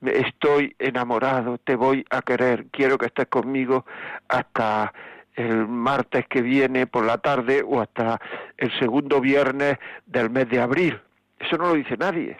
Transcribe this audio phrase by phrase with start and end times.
[0.00, 3.84] estoy enamorado, te voy a querer, quiero que estés conmigo
[4.28, 4.94] hasta
[5.34, 8.18] el martes que viene por la tarde o hasta
[8.56, 10.98] el segundo viernes del mes de abril.
[11.38, 12.38] Eso no lo dice nadie.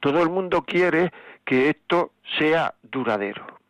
[0.00, 1.12] Todo el mundo quiere
[1.44, 3.60] que esto sea duradero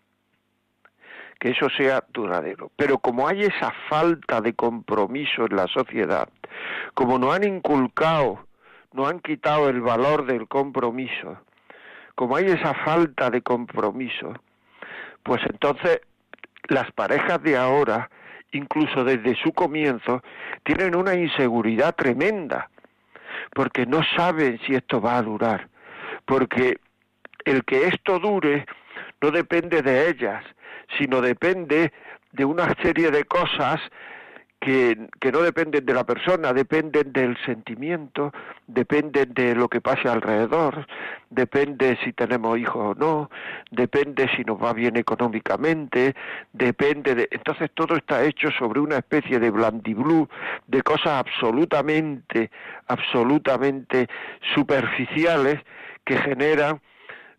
[1.41, 2.71] que eso sea duradero.
[2.77, 6.29] Pero como hay esa falta de compromiso en la sociedad,
[6.93, 8.45] como no han inculcado,
[8.93, 11.39] no han quitado el valor del compromiso,
[12.15, 14.35] como hay esa falta de compromiso,
[15.23, 16.01] pues entonces
[16.69, 18.11] las parejas de ahora,
[18.53, 20.23] incluso desde su comienzo,
[20.65, 22.71] tienen una inseguridad tremenda,
[23.55, 25.69] porque no saben si esto va a durar,
[26.25, 26.79] porque
[27.45, 28.67] el que esto dure
[29.21, 30.45] no depende de ellas,
[30.99, 31.93] sino depende
[32.33, 33.81] de una serie de cosas
[34.61, 38.33] que, no dependen de la persona, dependen del sentimiento,
[38.67, 40.87] dependen de lo que pase alrededor,
[41.31, 43.31] depende si tenemos hijos o no,
[43.71, 46.15] depende si nos va bien económicamente,
[46.53, 47.29] depende de...
[47.31, 50.29] Entonces todo está hecho sobre una especie de blandiblue,
[50.67, 52.51] de cosas absolutamente,
[52.87, 54.09] absolutamente
[54.55, 55.59] superficiales
[56.05, 56.81] que generan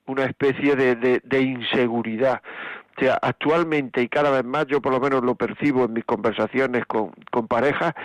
[0.07, 2.41] una especie de inseguridad
[3.01, 6.85] sea, actualmente y cada vez más, yo por lo menos lo percibo en mis conversaciones
[6.85, 7.95] con, con parejas,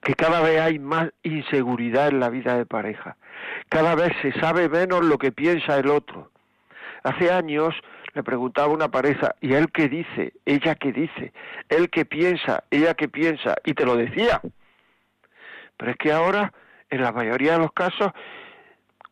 [0.00, 3.16] que cada vez hay más inseguridad en la vida de pareja.
[3.68, 6.30] Cada vez se sabe menos lo que piensa el otro.
[7.02, 7.74] Hace años
[8.14, 10.34] le preguntaba una pareja, ¿y él qué dice?
[10.44, 11.32] ¿Ella qué dice?
[11.68, 12.62] ¿Él qué piensa?
[12.70, 13.56] ¿Ella qué piensa?
[13.64, 14.40] Y te lo decía.
[15.76, 16.52] Pero es que ahora,
[16.90, 18.12] en la mayoría de los casos,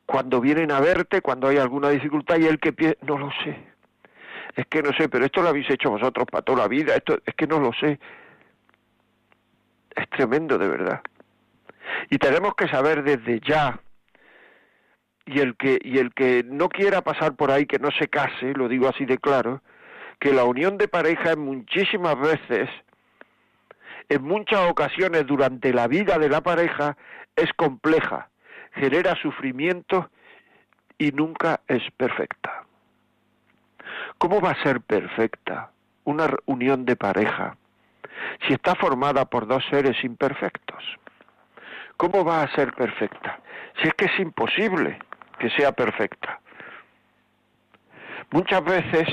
[0.07, 3.72] cuando vienen a verte, cuando hay alguna dificultad, y él que piensa, no lo sé
[4.55, 7.19] es que no sé, pero esto lo habéis hecho vosotros para toda la vida, esto
[7.25, 7.99] es que no lo sé.
[9.95, 11.01] Es tremendo de verdad.
[12.11, 13.81] Y tenemos que saber desde ya
[15.25, 18.53] y el que y el que no quiera pasar por ahí que no se case,
[18.55, 19.63] lo digo así de claro,
[20.19, 22.69] que la unión de pareja muchísimas veces
[24.09, 26.97] en muchas ocasiones durante la vida de la pareja
[27.37, 28.29] es compleja,
[28.75, 30.11] genera sufrimiento
[30.99, 32.67] y nunca es perfecta.
[34.19, 35.71] ¿Cómo va a ser perfecta
[36.05, 37.57] una unión de pareja
[38.47, 40.83] si está formada por dos seres imperfectos?
[41.97, 43.41] ¿Cómo va a ser perfecta?
[43.81, 44.99] Si es que es imposible
[45.39, 46.41] que sea perfecta.
[48.31, 49.09] Muchas veces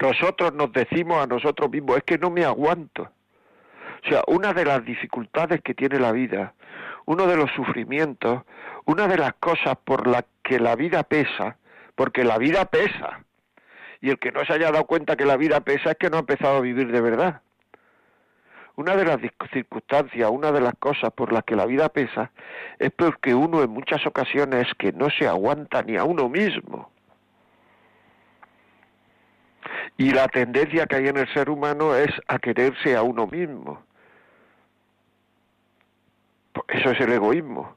[0.00, 3.02] nosotros nos decimos a nosotros mismos, es que no me aguanto.
[4.04, 6.54] O sea, una de las dificultades que tiene la vida,
[7.06, 8.42] uno de los sufrimientos,
[8.84, 11.56] una de las cosas por las que la vida pesa,
[11.94, 13.24] porque la vida pesa,
[14.00, 16.16] y el que no se haya dado cuenta que la vida pesa es que no
[16.16, 17.40] ha empezado a vivir de verdad.
[18.76, 19.18] Una de las
[19.52, 22.30] circunstancias, una de las cosas por las que la vida pesa
[22.78, 26.90] es porque uno en muchas ocasiones es que no se aguanta ni a uno mismo.
[29.96, 33.82] Y la tendencia que hay en el ser humano es a quererse a uno mismo.
[36.68, 37.76] Eso es el egoísmo.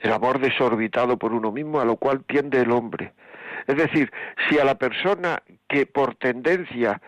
[0.00, 3.12] El amor desorbitado por uno mismo a lo cual tiende el hombre.
[3.66, 4.12] Es decir,
[4.48, 7.00] si a la persona que por tendencia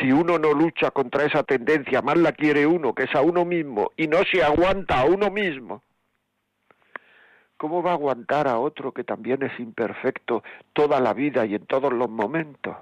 [0.00, 3.44] si uno no lucha contra esa tendencia, más la quiere uno, que es a uno
[3.44, 5.82] mismo, y no se aguanta a uno mismo,
[7.56, 10.42] ¿cómo va a aguantar a otro que también es imperfecto
[10.72, 12.76] toda la vida y en todos los momentos?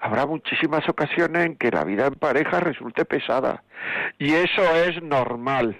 [0.00, 3.62] Habrá muchísimas ocasiones en que la vida en pareja resulte pesada,
[4.18, 5.76] y eso es normal.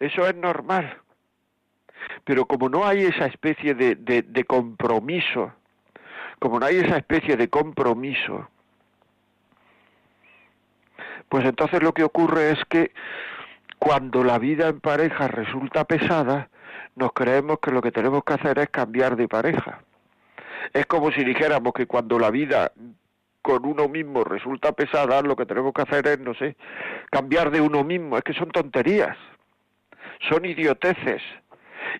[0.00, 1.00] Eso es normal.
[2.24, 5.52] Pero como no hay esa especie de, de compromiso,
[6.38, 8.48] como no hay esa especie de compromiso,
[11.28, 12.92] pues entonces lo que ocurre es que
[13.78, 16.48] cuando la vida en pareja resulta pesada,
[16.96, 19.80] nos creemos que lo que tenemos que hacer es cambiar de pareja.
[20.72, 22.72] Es como si dijéramos que cuando la vida
[23.42, 26.56] con uno mismo resulta pesada, lo que tenemos que hacer es, no sé,
[27.10, 28.16] cambiar de uno mismo.
[28.16, 29.18] Es que son tonterías,
[30.30, 31.20] son idioteces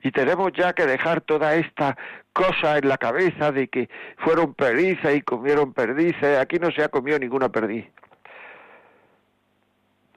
[0.03, 1.97] y tenemos ya que dejar toda esta
[2.33, 3.89] cosa en la cabeza de que
[4.19, 6.39] fueron perdices y comieron perdices.
[6.39, 7.87] Aquí no se ha comido ninguna perdiz.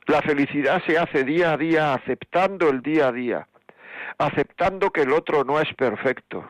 [0.08, 3.48] La felicidad se hace día a día aceptando el día a día,
[4.18, 6.50] aceptando que el otro no es perfecto.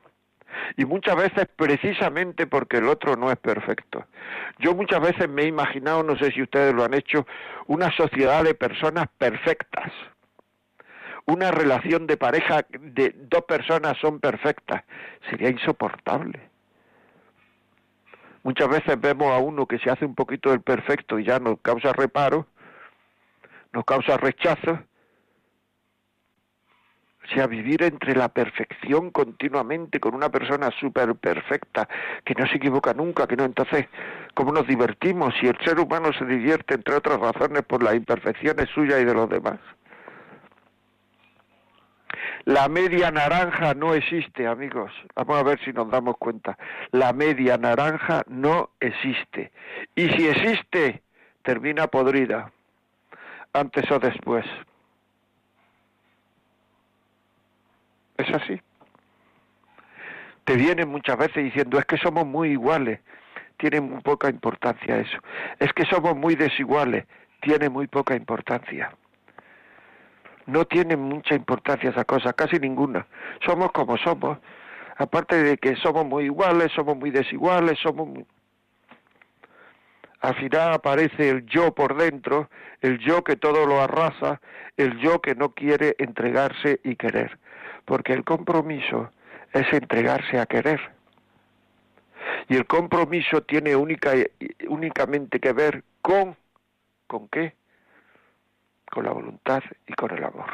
[0.76, 4.06] Y muchas veces precisamente porque el otro no es perfecto.
[4.60, 7.28] Yo muchas veces me he imaginado, no sé si ustedes lo han hecho,
[7.68, 9.92] una sociedad de personas perfectas
[11.28, 14.84] una relación de pareja de dos personas son perfectas,
[15.30, 16.50] sería insoportable.
[18.44, 21.60] Muchas veces vemos a uno que se hace un poquito del perfecto y ya nos
[21.60, 22.48] causa reparo,
[23.74, 24.80] nos causa rechazo.
[27.26, 31.90] O sea, vivir entre la perfección continuamente con una persona súper perfecta,
[32.24, 33.88] que no se equivoca nunca, que no, entonces,
[34.34, 38.70] ¿cómo nos divertimos si el ser humano se divierte, entre otras razones, por las imperfecciones
[38.70, 39.60] suyas y de los demás?
[42.46, 44.92] La media naranja no existe, amigos.
[45.16, 46.58] Vamos a ver si nos damos cuenta.
[46.92, 49.52] La media naranja no existe.
[49.96, 51.04] Y si existe,
[51.44, 52.52] termina podrida,
[53.54, 54.46] antes o después.
[58.18, 58.62] Es así.
[60.46, 63.00] Te vienen muchas veces diciendo, es que somos muy iguales.
[63.58, 65.18] Tiene muy poca importancia eso.
[65.60, 67.06] Es que somos muy desiguales.
[67.42, 68.92] Tiene muy poca importancia
[70.48, 73.06] no tiene mucha importancia esa cosa, casi ninguna.
[73.46, 74.40] Somos como somos.
[74.96, 78.08] Aparte de que somos muy iguales, somos muy desiguales, somos.
[80.22, 82.50] Al final aparece el yo por dentro,
[82.82, 84.42] el yo que todo lo arrasa,
[84.76, 87.38] el yo que no quiere entregarse y querer.
[87.86, 89.12] Porque el compromiso
[89.54, 90.80] es entregarse a querer.
[92.50, 94.14] Y el compromiso tiene única,
[94.68, 96.36] únicamente que ver con,
[97.06, 97.54] ¿con qué?
[98.92, 100.50] Con la voluntad y con el amor.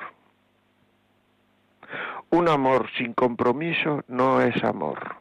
[2.29, 5.17] Un amor sin compromiso no es amor.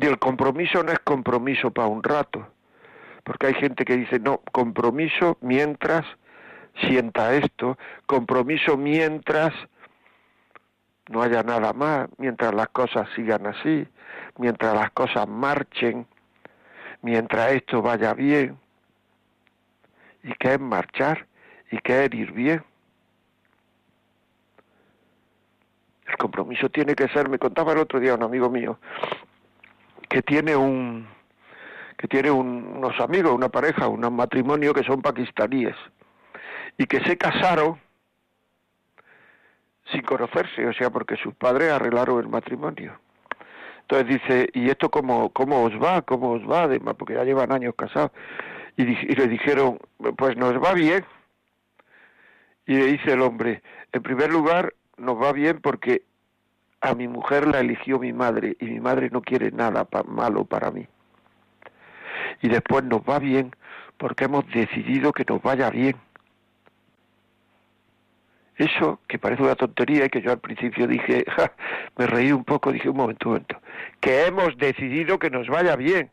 [0.00, 2.46] Y el compromiso no es compromiso para un rato,
[3.22, 6.06] porque hay gente que dice, no, compromiso mientras
[6.88, 7.76] sienta esto,
[8.06, 9.52] compromiso mientras
[11.08, 13.86] no haya nada más, mientras las cosas sigan así,
[14.38, 16.06] mientras las cosas marchen,
[17.02, 18.56] mientras esto vaya bien
[20.22, 21.26] y que es marchar
[21.70, 22.64] y que es ir bien.
[26.06, 28.78] El compromiso tiene que ser, me contaba el otro día un amigo mío,
[30.08, 31.08] que tiene un
[31.96, 35.76] que tiene unos amigos, una pareja, un matrimonio que son pakistaníes
[36.78, 37.78] y que se casaron
[39.92, 42.98] sin conocerse, o sea, porque sus padres arreglaron el matrimonio.
[43.82, 46.00] Entonces dice, ¿y esto cómo, cómo os va?
[46.00, 46.62] ¿Cómo os va?
[46.62, 48.12] Además, porque ya llevan años casados
[48.76, 49.78] y, le dijeron,
[50.16, 51.04] pues nos va bien.
[52.66, 53.62] Y le dice el hombre,
[53.92, 56.02] en primer lugar, nos va bien porque
[56.80, 60.70] a mi mujer la eligió mi madre y mi madre no quiere nada malo para
[60.70, 60.86] mí.
[62.42, 63.54] Y después nos va bien
[63.98, 65.96] porque hemos decidido que nos vaya bien.
[68.56, 71.24] Eso, que parece una tontería y que yo al principio dije,
[71.96, 73.60] me reí un poco, dije un momento, un momento,
[74.00, 76.10] que hemos decidido que nos vaya bien.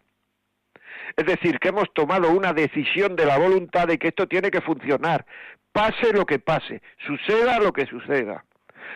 [1.16, 4.62] Es decir, que hemos tomado una decisión de la voluntad de que esto tiene que
[4.62, 5.26] funcionar,
[5.72, 8.44] pase lo que pase, suceda lo que suceda.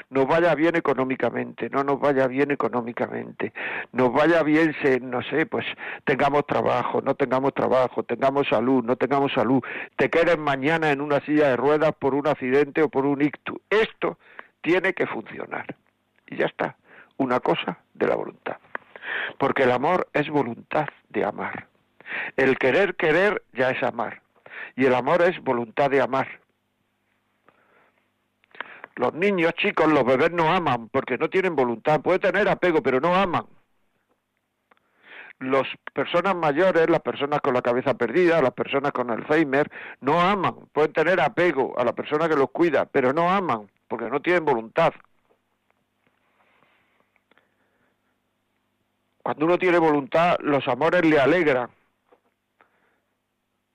[0.09, 3.53] Nos vaya bien económicamente, no nos vaya bien económicamente,
[3.91, 5.65] nos vaya bien, no sé, pues
[6.05, 9.61] tengamos trabajo, no tengamos trabajo, tengamos salud, no tengamos salud,
[9.95, 13.57] te quedes mañana en una silla de ruedas por un accidente o por un ictus.
[13.69, 14.17] Esto
[14.61, 15.75] tiene que funcionar.
[16.27, 16.77] Y ya está,
[17.17, 18.57] una cosa de la voluntad.
[19.37, 21.67] Porque el amor es voluntad de amar.
[22.37, 24.21] El querer querer ya es amar.
[24.75, 26.27] Y el amor es voluntad de amar.
[28.95, 32.01] Los niños chicos, los bebés no aman porque no tienen voluntad.
[32.01, 33.45] Puede tener apego, pero no aman.
[35.39, 40.55] las personas mayores, las personas con la cabeza perdida, las personas con Alzheimer, no aman,
[40.71, 44.45] pueden tener apego a la persona que los cuida, pero no aman, porque no tienen
[44.45, 44.93] voluntad.
[49.23, 51.69] Cuando uno tiene voluntad, los amores le alegran.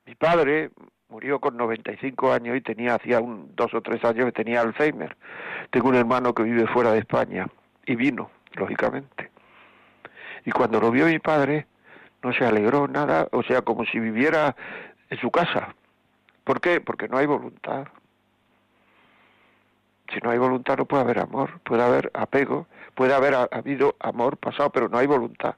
[0.06, 0.70] Mi padre
[1.08, 5.16] murió con 95 años y tenía hacía un, dos o tres años que tenía Alzheimer.
[5.70, 7.48] Tengo un hermano que vive fuera de España
[7.84, 9.30] y vino, lógicamente.
[10.44, 11.66] Y cuando lo vio mi padre,
[12.22, 14.54] no se alegró nada, o sea, como si viviera
[15.10, 15.74] en su casa.
[16.44, 16.80] ¿Por qué?
[16.80, 17.88] Porque no hay voluntad.
[20.12, 24.36] Si no hay voluntad no puede haber amor, puede haber apego, puede haber habido amor
[24.36, 25.56] pasado, pero no hay voluntad.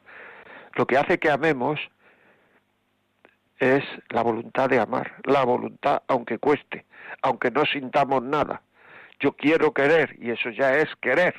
[0.75, 1.79] Lo que hace que amemos
[3.59, 6.87] es la voluntad de amar, la voluntad aunque cueste,
[7.23, 8.63] aunque no sintamos nada.
[9.21, 11.35] Yo quiero querer y eso ya es querer.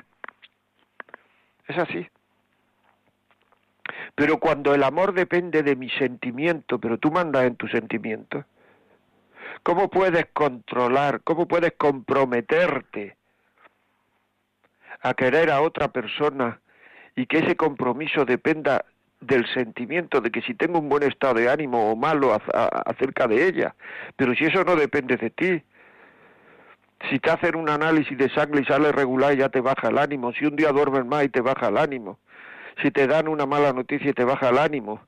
[1.67, 2.07] Es así.
[4.15, 8.43] Pero cuando el amor depende de mi sentimiento, pero tú mandas en tu sentimiento,
[9.63, 13.15] ¿cómo puedes controlar, cómo puedes comprometerte
[15.01, 16.59] a querer a otra persona
[17.15, 18.83] y que ese compromiso dependa
[19.21, 22.37] del sentimiento de que si tengo un buen estado de ánimo o malo
[22.85, 23.75] acerca de ella,
[24.15, 25.61] pero si eso no depende de ti,
[27.09, 30.33] si te hacen un análisis de sangre y sale regular ya te baja el ánimo,
[30.33, 32.19] si un día duermes más y te baja el ánimo,
[32.81, 35.01] si te dan una mala noticia y te baja el ánimo,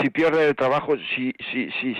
[0.00, 1.96] si pierdes el trabajo, si, si, si,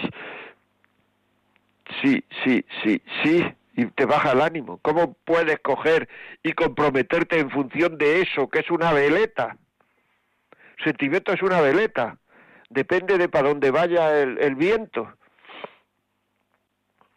[2.03, 3.45] sí, sí, sí, sí,
[3.77, 4.79] y te baja el ánimo.
[4.83, 6.09] ¿Cómo puedes coger
[6.43, 9.57] y comprometerte en función de eso, que es una veleta?
[10.85, 12.19] Sentimiento es una veleta,
[12.71, 15.13] depende de para dónde vaya el, el viento.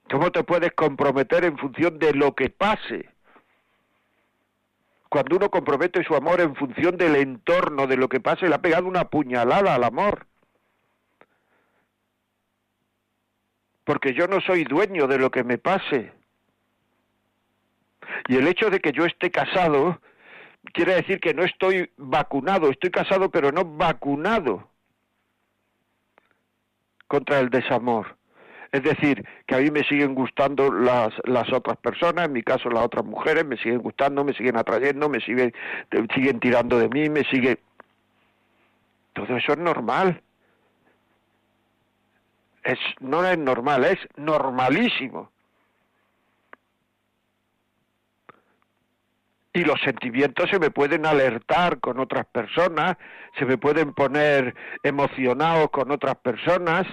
[0.10, 3.10] ¿Cómo te puedes comprometer en función de lo que pase?
[5.10, 8.62] Cuando uno compromete su amor en función del entorno, de lo que pase, le ha
[8.62, 10.26] pegado una puñalada al amor.
[13.84, 16.12] Porque yo no soy dueño de lo que me pase.
[18.28, 20.02] Y el hecho de que yo esté casado
[20.72, 24.70] quiere decir que no estoy vacunado, estoy casado pero no vacunado
[27.08, 28.18] contra el desamor.
[28.72, 32.70] Es decir, que a mí me siguen gustando las, las otras personas, en mi caso
[32.70, 35.54] las otras mujeres, me siguen gustando, me siguen atrayendo, me siguen,
[36.16, 37.60] siguen tirando de mí, me siguen...
[39.14, 40.24] Todo eso es normal.
[42.64, 45.30] Es, no es normal, es normalísimo.
[49.54, 52.98] Y los sentimientos se me pueden alertar con otras personas,
[53.38, 56.88] se me pueden poner emocionados con otras personas,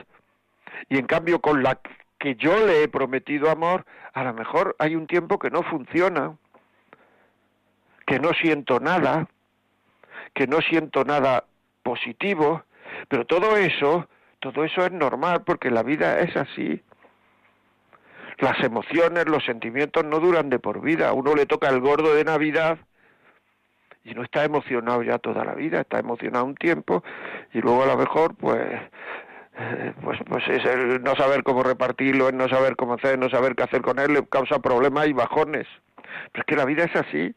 [0.89, 1.81] y en cambio con la
[2.19, 6.37] que yo le he prometido amor, a lo mejor hay un tiempo que no funciona,
[8.07, 9.27] que no siento nada,
[10.35, 11.45] que no siento nada
[11.83, 12.65] positivo,
[13.09, 14.07] pero todo eso,
[14.39, 16.83] todo eso es normal porque la vida es así.
[18.41, 21.09] Las emociones, los sentimientos no duran de por vida.
[21.09, 22.79] A uno le toca el gordo de Navidad
[24.03, 27.05] y no está emocionado ya toda la vida, está emocionado un tiempo
[27.53, 28.61] y luego a lo mejor pues
[29.59, 33.29] eh, pues pues es el no saber cómo repartirlo, el no saber cómo hacer, no
[33.29, 35.67] saber qué hacer con él, le causa problemas y bajones.
[36.33, 37.35] Pero es que la vida es así.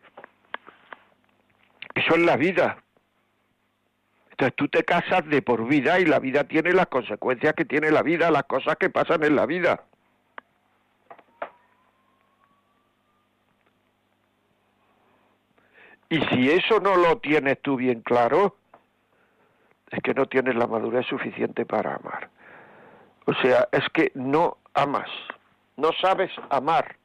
[1.96, 2.78] Eso es la vida.
[4.32, 7.92] Entonces tú te casas de por vida y la vida tiene las consecuencias que tiene
[7.92, 9.84] la vida, las cosas que pasan en la vida.
[16.14, 18.56] Y si eso no lo tienes tú bien claro,
[19.90, 22.30] es que no tienes la madurez suficiente para amar.
[23.26, 25.10] O sea, es que no amas,
[25.76, 26.98] no sabes amar.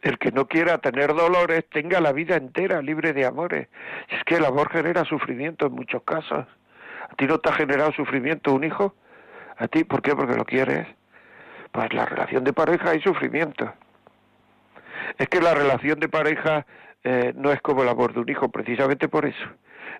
[0.00, 3.68] El que no quiera tener dolores, tenga la vida entera libre de amores.
[4.08, 6.44] Es que el amor genera sufrimiento en muchos casos.
[7.08, 8.96] ¿A ti no te ha generado sufrimiento un hijo?
[9.58, 9.84] ¿A ti?
[9.84, 10.16] ¿Por qué?
[10.16, 10.88] Porque lo quieres.
[11.70, 13.72] Pues la relación de pareja hay sufrimiento.
[15.18, 16.66] Es que la relación de pareja
[17.04, 19.44] eh, no es como el amor de un hijo, precisamente por eso.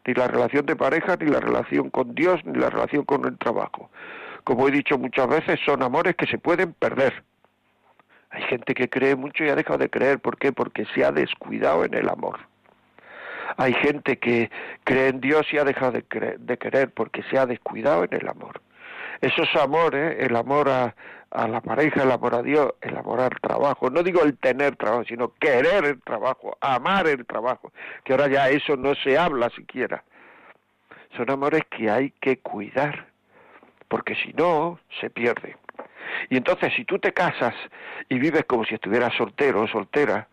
[0.06, 3.38] Ni la relación de pareja, ni la relación con Dios, ni la relación con el
[3.38, 3.90] trabajo.
[4.44, 7.23] Como he dicho muchas veces, son amores que se pueden perder.
[8.30, 10.18] Hay gente que cree mucho y ha dejado de creer.
[10.18, 10.52] ¿Por qué?
[10.52, 12.40] Porque se ha descuidado en el amor.
[13.59, 14.50] Hay gente que
[14.85, 18.28] cree en Dios y ha dejado de, de querer porque se ha descuidado en el
[18.28, 18.62] amor.
[19.21, 20.94] Esos amores, el amor a,
[21.32, 23.90] a la pareja, el amor a Dios, el amor al trabajo.
[23.90, 27.72] No digo el tener trabajo, sino querer el trabajo, amar el trabajo,
[28.04, 30.04] que ahora ya eso no se habla siquiera.
[31.16, 33.06] Son amores que hay que cuidar,
[33.88, 35.56] porque si no, se pierde.
[36.30, 37.54] Y entonces, si tú te casas
[38.08, 40.28] y vives como si estuvieras soltero o soltera,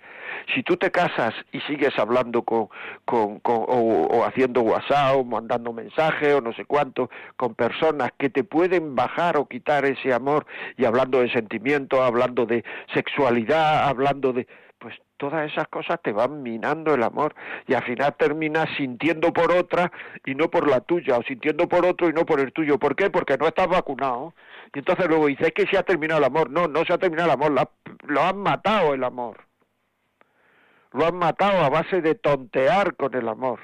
[0.55, 2.69] Si tú te casas y sigues hablando con,
[3.05, 8.29] con, con o, haciendo WhatsApp o mandando mensajes o no sé cuánto con personas que
[8.29, 10.45] te pueden bajar o quitar ese amor
[10.77, 12.63] y hablando de sentimiento, hablando de
[12.93, 14.47] sexualidad, hablando de
[15.19, 17.35] todas esas cosas te van minando el amor
[17.67, 19.91] y al final terminas sintiendo por otra
[20.25, 22.79] y no por la tuya, o sintiendo por otro y no por el tuyo.
[22.79, 23.09] ¿Por qué?
[23.09, 24.33] Porque no estás vacunado.
[24.73, 26.49] Y entonces luego dices, que se ha terminado el amor.
[26.49, 27.71] No, no se ha terminado el amor, lo,
[28.07, 29.43] lo han matado el amor.
[30.93, 33.59] Lo han matado a base de tontear con el amor.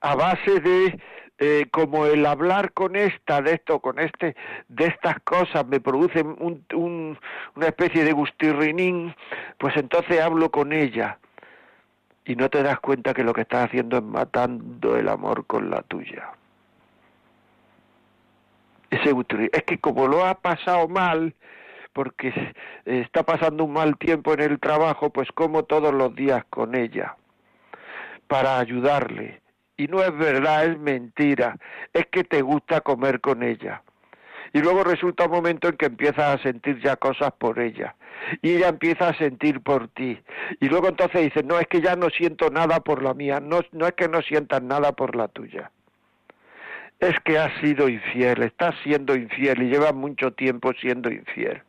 [0.00, 0.98] A base de
[1.44, 4.36] eh, como el hablar con esta, de esto, con este,
[4.68, 7.18] de estas cosas me produce un,
[7.56, 9.12] una especie de gustirrinín,
[9.58, 11.18] pues entonces hablo con ella
[12.24, 15.68] y no te das cuenta que lo que estás haciendo es matando el amor con
[15.68, 16.30] la tuya.
[18.90, 19.12] Ese
[19.52, 21.34] es que como lo ha pasado mal,
[21.92, 26.76] porque está pasando un mal tiempo en el trabajo, pues como todos los días con
[26.76, 27.16] ella,
[28.28, 29.41] para ayudarle,
[29.76, 31.56] y no es verdad, es mentira,
[31.92, 33.82] es que te gusta comer con ella.
[34.52, 37.94] Y luego resulta un momento en que empiezas a sentir ya cosas por ella.
[38.42, 40.20] Y ella empieza a sentir por ti.
[40.60, 43.60] Y luego entonces dices, no, es que ya no siento nada por la mía, no,
[43.72, 45.70] no es que no sientas nada por la tuya.
[47.00, 51.62] Es que has sido infiel, estás siendo infiel y llevas mucho tiempo siendo infiel.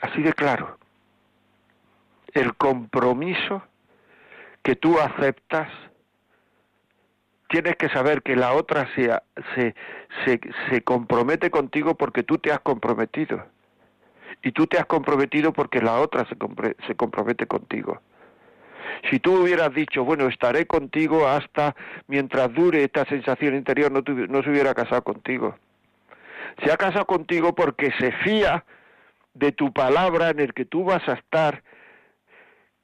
[0.00, 0.78] Así de claro.
[2.32, 3.62] El compromiso
[4.68, 5.70] que tú aceptas,
[7.48, 9.10] tienes que saber que la otra se,
[9.54, 9.74] se,
[10.68, 13.46] se, compromete contigo porque tú te has comprometido.
[14.42, 16.36] Y tú te has comprometido porque la otra se,
[16.86, 18.02] se compromete contigo.
[19.08, 21.74] Si tú hubieras dicho, bueno, estaré contigo hasta
[22.06, 25.56] mientras dure esta sensación interior, no, no se hubiera casado contigo.
[26.62, 28.66] Se ha casado contigo porque se fía
[29.32, 31.62] de tu palabra en el que tú vas a estar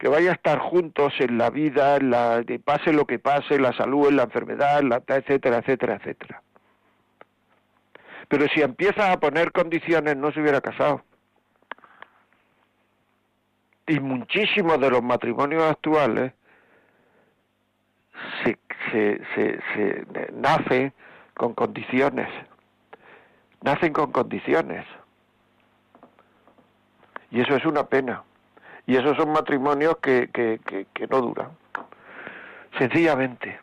[0.05, 3.73] que vaya a estar juntos en la vida, en la, pase lo que pase, la
[3.73, 6.43] salud, la enfermedad, la, etcétera, etcétera, etcétera.
[8.29, 11.03] Pero si empieza a poner condiciones, no se hubiera casado.
[13.87, 16.35] Y muchísimos de los matrimonios actuales
[18.45, 18.59] se,
[19.33, 20.93] se, se nacen
[21.33, 22.29] con condiciones.
[23.63, 24.85] Nacen con condiciones.
[27.31, 28.23] Y eso es una pena.
[28.87, 30.61] Y esos son matrimonios que, que,
[30.93, 31.49] que, no duran.
[32.79, 33.59] Sencillamente.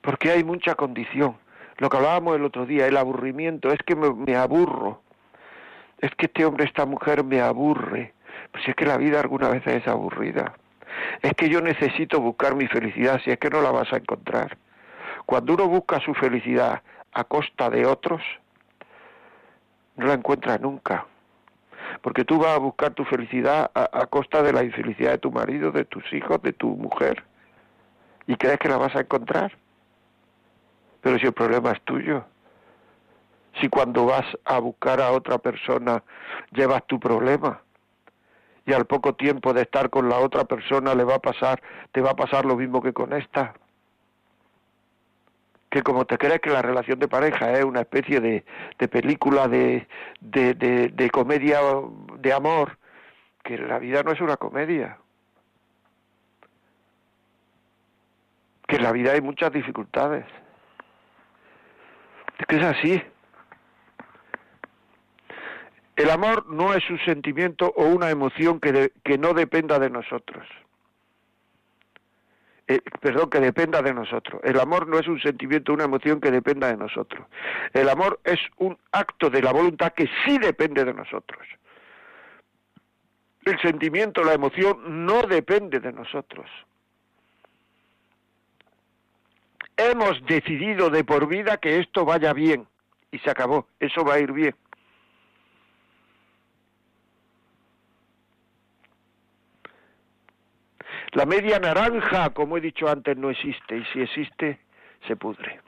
[0.00, 1.36] Porque hay mucha condición.
[1.76, 5.02] Lo que hablábamos el otro día, el aburrimiento, es que me, aburro.
[5.98, 8.14] Es que este hombre, esta mujer me aburre.
[8.52, 10.54] Pues es que la vida alguna vez es aburrida.
[11.22, 14.56] Es que yo necesito buscar mi felicidad, si es que no la vas a encontrar.
[15.26, 18.22] Cuando uno busca su felicidad a costa de otros,
[19.96, 21.06] no la encuentra nunca
[22.02, 25.72] porque tú vas a buscar tu felicidad a, costa de la infelicidad de tu marido,
[25.72, 27.22] de tus hijos, de tu mujer,
[28.26, 29.52] y crees que la vas a encontrar.
[31.00, 32.24] Pero si el problema es tuyo,
[33.60, 36.02] si cuando vas a buscar a otra persona
[36.52, 37.60] llevas tu problema,
[38.66, 41.60] y al poco tiempo de estar con la otra persona le va a pasar,
[41.92, 43.54] te va a pasar lo mismo que con esta
[45.70, 48.44] que como te crees que la relación de pareja es una especie de,
[48.78, 49.86] de película de,
[50.20, 51.60] de, de, comedia
[52.18, 52.76] de amor,
[53.44, 54.98] que la vida no es una comedia.
[58.66, 60.26] Que en la vida hay muchas dificultades.
[62.38, 63.02] Es que es así.
[65.94, 70.46] El amor no es un sentimiento o una emoción que, que no dependa de nosotros.
[72.70, 74.40] Eh, perdón, que dependa de nosotros.
[74.44, 77.26] El amor no es un sentimiento, una emoción que dependa de nosotros.
[77.72, 81.40] El amor es un acto de la voluntad que sí depende de nosotros.
[83.44, 86.48] El sentimiento, la emoción no depende de nosotros.
[89.76, 92.68] Hemos decidido de por vida que esto vaya bien
[93.10, 94.54] y se acabó, eso va a ir bien.
[101.12, 104.60] La media naranja, como he dicho antes, no existe y si existe,
[105.06, 105.60] se pudre.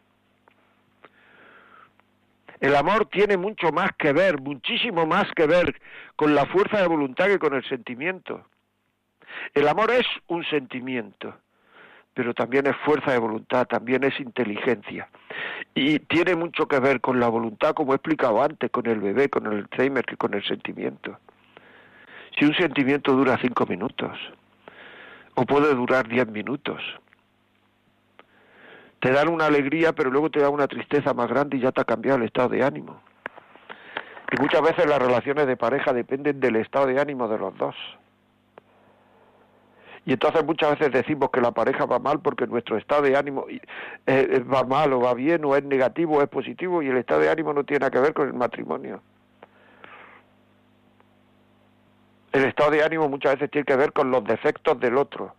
[2.60, 5.80] El amor tiene mucho más que ver, muchísimo más que ver
[6.14, 8.46] con la fuerza de voluntad que con el sentimiento.
[9.52, 11.34] El amor es un sentimiento,
[12.14, 15.08] pero también es fuerza de voluntad, también es inteligencia.
[15.74, 19.28] Y tiene mucho que ver con la voluntad, como he explicado antes, con el bebé,
[19.28, 21.18] con el Alzheimer, que con el sentimiento.
[22.38, 24.16] Si un sentimiento dura cinco minutos,
[25.34, 26.80] o puede durar diez minutos.
[29.00, 31.80] Te dan una alegría, pero luego te da una tristeza más grande y ya te
[31.80, 33.00] ha cambiado el estado de ánimo.
[34.30, 37.74] Y muchas veces las relaciones de pareja dependen del estado de ánimo de los dos.
[40.04, 43.46] Y entonces muchas veces decimos que la pareja va mal porque nuestro estado de ánimo
[43.48, 43.60] eh,
[44.06, 47.20] eh, va mal o va bien o es negativo o es positivo y el estado
[47.20, 49.00] de ánimo no tiene nada que ver con el matrimonio.
[52.32, 55.34] El estado de ánimo muchas veces tiene que ver con los defectos del otro.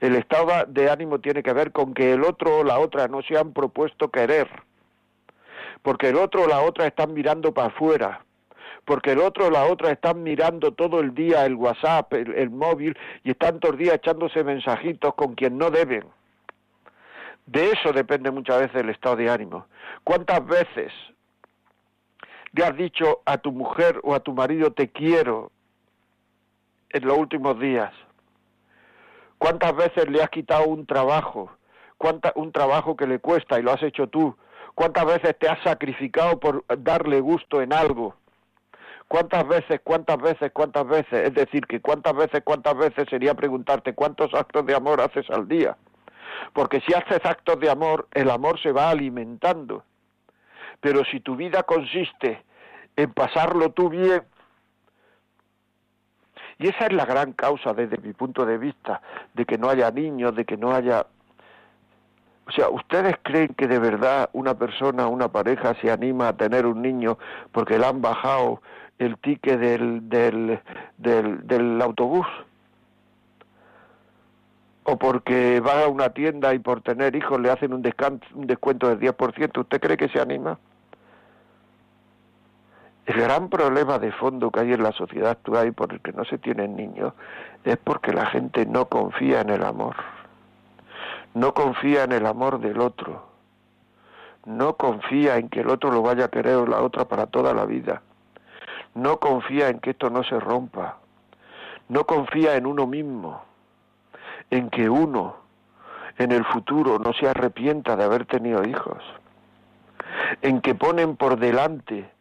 [0.00, 3.22] El estado de ánimo tiene que ver con que el otro o la otra no
[3.22, 4.48] se han propuesto querer.
[5.82, 8.24] Porque el otro o la otra están mirando para afuera
[8.88, 12.96] porque el otro o la otra están mirando todo el día el WhatsApp, el, móvil
[13.22, 16.04] y están todos los días echándose mensajitos con quien no deben.
[17.44, 19.66] De eso depende muchas veces el estado de ánimo.
[20.04, 20.90] ¿Cuántas veces
[22.52, 25.52] le has dicho a tu mujer o a tu marido te quiero
[26.90, 27.92] en los últimos días?
[29.38, 31.50] ¿Cuántas veces le has quitado un trabajo?
[31.96, 34.36] ¿Cuánta, un trabajo que le cuesta y lo has hecho tú?
[34.74, 38.14] ¿Cuántas veces te has sacrificado por darle gusto en algo?
[39.08, 41.28] ¿Cuántas veces, cuántas veces, cuántas veces?
[41.28, 45.48] Es decir, que cuántas veces, cuántas veces sería preguntarte cuántos actos de amor haces al
[45.48, 45.76] día.
[46.52, 49.82] Porque si haces actos de amor, el amor se va alimentando.
[50.80, 52.44] Pero si tu vida consiste
[52.96, 54.22] en pasarlo tú bien,
[56.58, 59.00] y esa es la gran causa desde mi punto de vista,
[59.34, 61.06] de que no haya niños, de que no haya...
[62.46, 66.66] O sea, ¿ustedes creen que de verdad una persona, una pareja se anima a tener
[66.66, 67.18] un niño
[67.52, 68.62] porque le han bajado
[68.98, 70.60] el ticket del, del,
[70.96, 72.26] del, autobús
[74.84, 77.82] o porque va a una tienda y por tener hijos le hacen un,
[78.34, 80.58] un descuento del 10%, ¿usted cree que se anima?
[83.08, 86.12] El gran problema de fondo que hay en la sociedad actual y por el que
[86.12, 87.14] no se tienen niños
[87.64, 89.96] es porque la gente no confía en el amor,
[91.32, 93.26] no confía en el amor del otro,
[94.44, 97.54] no confía en que el otro lo vaya a querer o la otra para toda
[97.54, 98.02] la vida.
[98.94, 100.98] No confía en que esto no se rompa,
[101.88, 103.42] no confía en uno mismo,
[104.50, 105.36] en que uno
[106.18, 109.02] en el futuro no se arrepienta de haber tenido hijos,
[110.42, 112.17] en que ponen por delante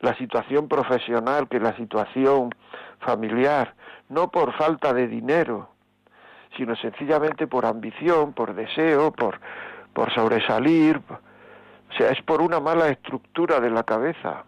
[0.00, 2.54] la situación profesional que la situación
[3.00, 3.74] familiar,
[4.08, 5.70] no por falta de dinero,
[6.56, 9.40] sino sencillamente por ambición, por deseo, por,
[9.92, 14.44] por sobresalir, o sea, es por una mala estructura de la cabeza.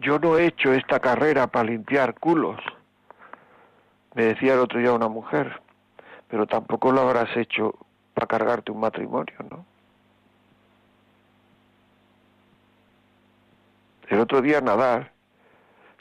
[0.00, 2.58] yo no he hecho esta carrera para limpiar culos,
[4.14, 5.60] me decía el otro día una mujer,
[6.26, 7.74] pero tampoco lo habrás hecho
[8.14, 9.66] para cargarte un matrimonio, ¿no?
[14.10, 15.08] El otro día Nadal,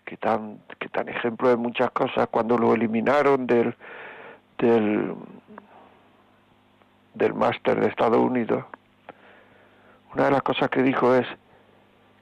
[0.03, 3.75] que tan, que tan ejemplo de muchas cosas, cuando lo eliminaron del,
[4.57, 5.13] del,
[7.13, 8.65] del máster de Estados Unidos,
[10.15, 11.27] una de las cosas que dijo es,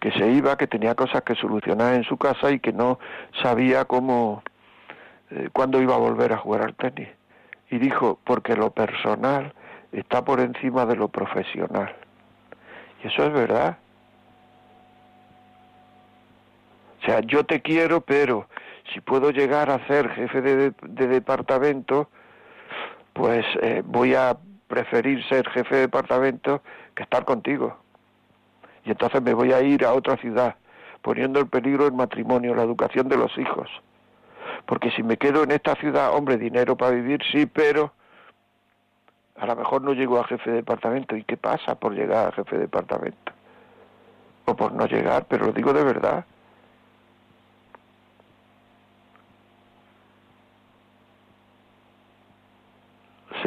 [0.02, 3.00] que se iba, que tenía cosas que solucionar en su casa y que no
[3.42, 4.44] sabía cómo,
[5.32, 7.08] eh, cuándo iba a volver a jugar al tenis.
[7.70, 9.54] Y dijo, porque lo personal
[9.94, 11.96] está por encima de lo profesional.
[13.02, 13.78] Y eso es verdad.
[16.97, 18.48] O sea, yo te quiero, pero
[18.94, 20.74] si puedo llegar a ser jefe de,
[21.08, 22.10] departamento,
[23.14, 26.62] pues eh, voy a preferir ser jefe de departamento
[26.94, 27.78] que estar contigo
[28.88, 30.56] y entonces me voy a ir a otra ciudad,
[31.02, 33.70] poniendo en peligro el matrimonio, la educación de los hijos.
[34.66, 37.92] Porque si me quedo en esta ciudad, hombre, dinero para vivir, sí, pero
[39.36, 41.18] a lo mejor no llego a jefe de departamento.
[41.18, 43.34] ¿Y qué pasa por llegar a jefe de departamento?
[44.46, 46.26] O por no llegar, pero lo digo de verdad.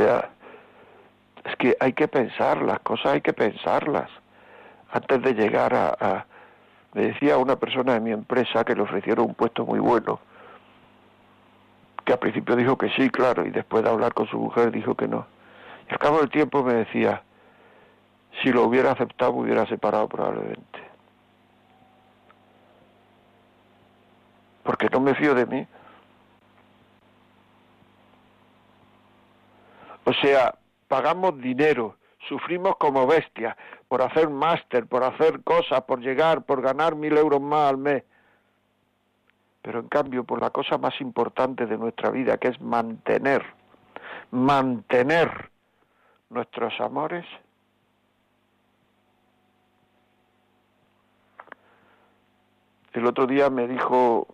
[0.03, 0.31] Sea,
[1.45, 4.11] es que hay que pensar, las cosas hay que pensarlas
[4.93, 6.27] antes de llegar a,
[6.95, 10.21] me decía una persona de mi empresa que le ofrecieron un puesto muy bueno,
[12.05, 14.95] que al principio dijo que sí, claro, y después de hablar con su mujer dijo
[14.97, 15.27] que no.
[15.89, 17.23] Y al cabo del tiempo me decía,
[18.43, 20.81] si lo hubiera aceptado me hubiera separado probablemente.
[24.65, 25.67] Porque no me fío de mí.
[30.11, 30.57] O sea,
[30.89, 31.97] pagamos dinero,
[32.29, 37.41] sufrimos como bestias por hacer máster, por hacer cosas, por llegar, por ganar mil euros
[37.41, 38.03] más al mes.
[39.63, 43.45] Pero en cambio, por la cosa más importante de nuestra vida, que es mantener,
[44.33, 45.49] mantener
[46.29, 47.25] nuestros amores,
[52.93, 54.27] El otro día me dijo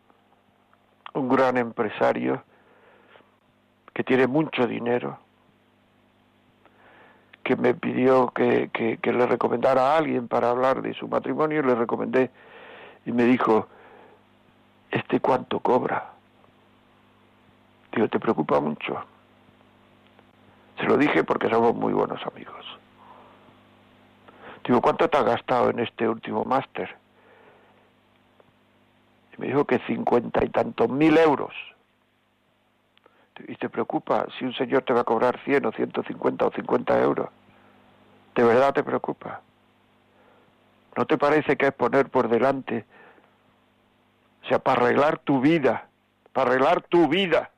[1.13, 2.43] un gran empresario
[3.93, 5.19] que tiene mucho dinero,
[7.47, 11.77] que me pidió que, que, le recomendara a alguien para hablar de su matrimonio, le
[11.77, 12.29] recomendé
[13.05, 13.69] y me dijo,
[14.91, 16.11] ¿este cuánto cobra?
[17.93, 18.97] Digo, ¿te preocupa mucho?
[20.77, 22.67] Se lo dije porque somos muy buenos amigos.
[24.65, 26.97] Digo, ¿cuánto te has gastado en este último máster?
[29.39, 31.55] Y me dijo que cincuenta y tantos mil euros.
[33.47, 36.51] ¿Y te preocupa si un señor te va a cobrar cien o ciento cincuenta o
[36.51, 37.29] cincuenta euros?
[38.37, 39.41] ¿De verdad te preocupa?
[40.95, 42.85] ¿No te parece que es poner por delante,
[44.45, 45.89] o sea, para arreglar tu vida,
[46.33, 47.51] para arreglar tu vida,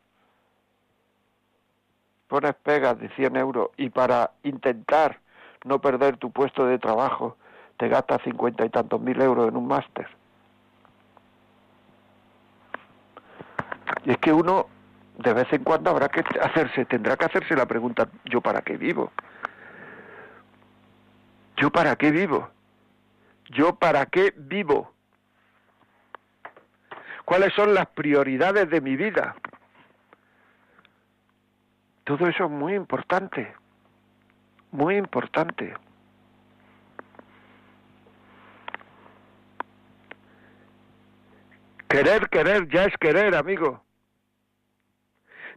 [2.29, 5.19] pones pegas de 100 euros y para intentar
[5.65, 7.37] no perder tu puesto de trabajo
[7.77, 10.09] te gastas cincuenta y tantos mil euros en un máster.
[14.05, 14.67] Y es que uno
[15.17, 18.77] de vez en cuando habrá que hacerse, tendrá que hacerse la pregunta, ¿yo para qué
[18.77, 19.13] vivo?
[21.61, 22.49] ¿Yo para qué vivo?
[23.51, 24.93] ¿Yo para qué vivo?
[27.25, 29.35] ¿Cuáles son las prioridades de mi vida?
[32.05, 33.53] Todo eso es muy importante,
[34.71, 35.75] muy importante.
[41.89, 43.83] Querer, querer, ya es querer, amigo.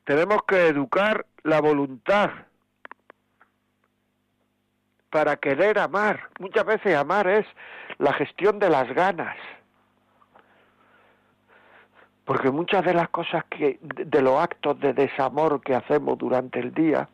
[0.03, 2.31] Tenemos que educar la voluntad
[5.11, 6.29] para querer amar.
[6.39, 7.45] Muchas veces amar es
[7.99, 9.37] la gestión de las ganas
[12.31, 16.73] porque muchas de las cosas que, de los actos de desamor que hacemos durante el
[16.73, 17.09] día,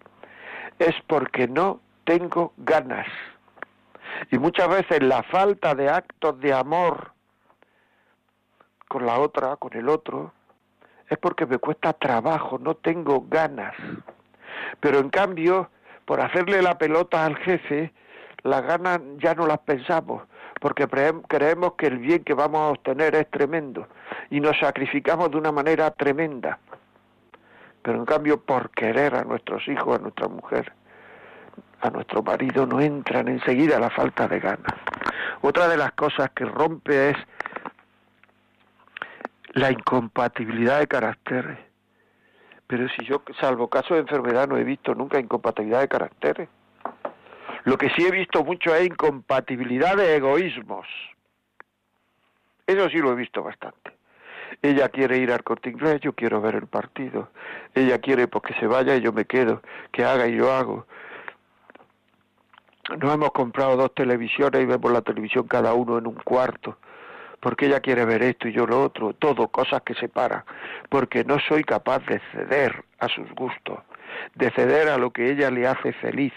[0.78, 3.08] es porque no tengo ganas.
[4.32, 7.14] Y muchas veces la falta de actos de amor
[8.88, 10.34] con la otra, con el otro,
[11.10, 13.74] es porque me cuesta trabajo, no tengo ganas.
[14.80, 15.72] Pero en cambio,
[16.08, 17.92] por hacerle la pelota al jefe,
[18.44, 20.24] las ganas ya no las pensamos,
[20.62, 23.90] porque creemos que el bien que vamos a obtener es tremendo
[24.30, 26.60] y nos sacrificamos de una manera tremenda.
[27.82, 30.72] Pero en cambio, por querer a nuestros hijos, a nuestra mujer,
[31.82, 34.74] a nuestro marido, no entran enseguida la falta de ganas.
[35.42, 37.18] Otra de las cosas que rompe es
[39.56, 41.67] la incompatibilidad de caracteres.
[42.68, 46.50] Pero si yo, salvo caso de enfermedad, no he visto nunca incompatibilidad de caracteres.
[47.64, 50.86] Lo que sí he visto mucho es incompatibilidad de egoísmos.
[52.66, 53.92] Eso sí lo he visto bastante.
[54.62, 57.30] Ella quiere ir al corte inglés, yo quiero ver el partido.
[57.74, 60.88] Ella quiere porque se vaya y yo me quedo, que haga y yo hago.
[62.98, 66.78] Nos hemos comprado dos televisiones y vemos la televisión cada uno en un cuarto,
[67.40, 70.44] porque ella quiere ver esto y yo lo otro, todo, cosas que separan,
[70.90, 73.80] porque no soy capaz de ceder a sus gustos,
[74.36, 76.34] de ceder a lo que ella le hace feliz,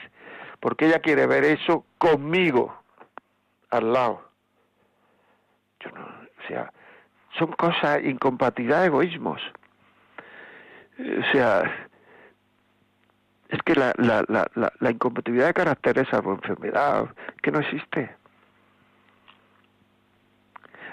[0.60, 2.74] porque ella quiere ver eso conmigo
[3.70, 4.28] al lado.
[5.80, 6.72] Yo no, o sea,
[7.38, 9.40] son cosas, incompatibilidad, egoísmos.
[10.98, 11.88] O sea,
[13.48, 17.08] es que la, la, la, la, incompatibilidad de carácter es algo enfermedad
[17.42, 18.14] que no existe.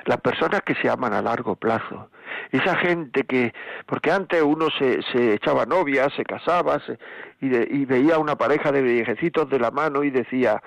[0.07, 2.09] Las personas que se aman a largo plazo,
[2.51, 3.53] esa gente que,
[3.85, 6.97] porque antes uno se, se echaba novia, se casaba se,
[7.41, 7.47] y,
[7.81, 10.63] y veía una pareja de viejecitos de la mano y decía,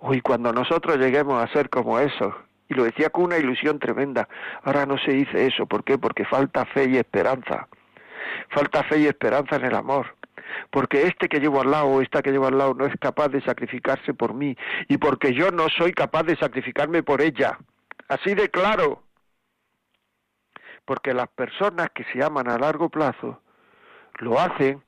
[0.00, 2.36] uy, cuando nosotros lleguemos a ser como eso,
[2.68, 4.28] y lo decía con una ilusión tremenda,
[4.62, 5.96] ahora no se dice eso, ¿por qué?
[5.96, 7.68] Porque falta fe y esperanza,
[8.50, 10.14] falta fe y esperanza en el amor.
[10.70, 13.28] Porque este que llevo al lado o esta que llevo al lado no es capaz
[13.28, 14.54] de sacrificarse por mí.
[14.88, 17.58] Y porque yo no soy capaz de sacrificarme por ella.
[18.08, 19.02] Así de claro.
[20.84, 23.40] Porque las personas que se aman a largo plazo
[24.18, 24.82] lo hacen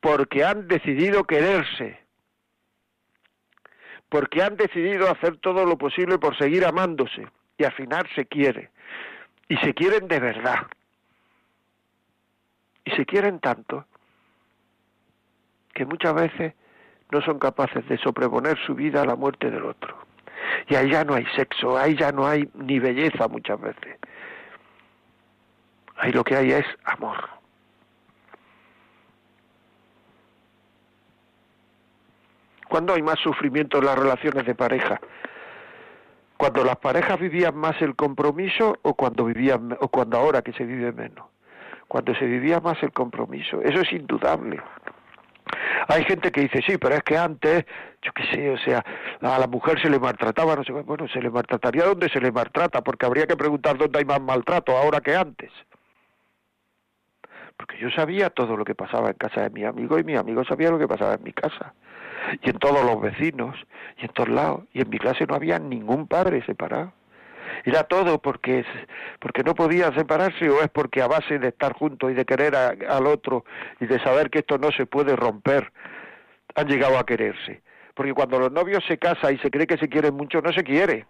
[0.00, 2.00] porque han decidido quererse,
[4.08, 8.70] porque han decidido hacer todo lo posible por seguir amándose y al final se quiere.
[9.48, 10.66] Y se quieren de verdad.
[12.84, 13.86] Y se quieren tanto
[15.74, 16.54] que muchas veces
[17.10, 20.07] no son capaces de sobreponer su vida a la muerte del otro.
[20.68, 23.98] Y ahí ya no hay sexo, ahí ya no hay ni belleza muchas veces.
[25.96, 27.16] Ahí lo que hay es amor.
[32.68, 35.00] ¿Cuándo hay más sufrimiento en las relaciones de pareja?
[36.36, 40.64] ¿Cuando las parejas vivían más el compromiso o cuando vivían o cuando ahora que se
[40.64, 41.26] vive menos?
[41.88, 44.60] Cuando se vivía más el compromiso, eso es indudable.
[45.86, 47.64] Hay gente que dice, sí, pero es que antes,
[48.02, 48.84] yo qué sé, o sea,
[49.20, 52.32] a la mujer se le maltrataba, no sé, bueno, se le maltrataría donde se le
[52.32, 55.52] maltrata, porque habría que preguntar dónde hay más maltrato ahora que antes
[57.58, 60.44] porque yo sabía todo lo que pasaba en casa de mi amigo y mi amigo
[60.44, 61.74] sabía lo que pasaba en mi casa.
[62.42, 63.56] y en todos los vecinos,
[63.96, 64.64] y en todos lados.
[64.72, 66.92] Y en mi clase no había ningún padre separado.
[67.64, 68.64] Era todo porque,
[69.20, 72.54] porque no podían separarse o es porque a base de estar juntos y de querer
[72.54, 73.44] al otro
[73.80, 75.72] y de saber que esto no se puede romper,
[76.54, 77.62] han llegado a quererse.
[77.94, 80.62] Porque cuando los novios se casan y se cree que se quieren mucho, no se
[80.62, 81.06] quiere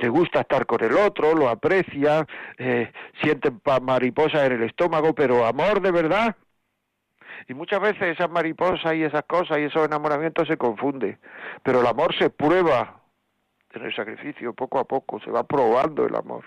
[0.00, 2.26] le gusta estar con el otro, lo aprecia,
[2.58, 2.90] eh,
[3.22, 6.36] sienten mariposas en el estómago, pero amor de verdad.
[7.48, 11.18] Y muchas veces esas mariposas y esas cosas y esos enamoramientos se confunden,
[11.62, 12.99] pero el amor se prueba
[13.72, 16.44] en el sacrificio poco a poco, se va probando el amor.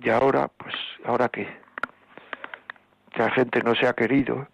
[0.00, 1.48] Y ahora, pues, ¿ahora qué?
[3.16, 4.46] La gente no se ha querido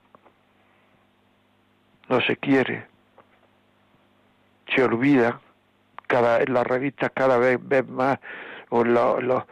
[2.08, 2.86] no se quiere,
[4.74, 5.40] se olvida,
[6.06, 8.18] cada, en las revistas cada vez ves más,
[8.70, 9.46] o lo,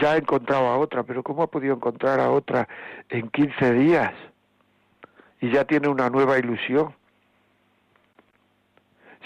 [0.00, 2.68] ya ha encontrado a otra, pero ¿cómo ha podido encontrar a otra
[3.08, 4.12] en 15 días?
[5.42, 6.94] Y ya tiene una nueva ilusión.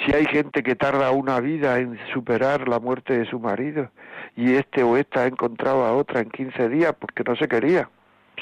[0.05, 3.91] Si hay gente que tarda una vida en superar la muerte de su marido
[4.35, 7.89] y este o esta ha encontrado a otra en 15 días porque no se quería.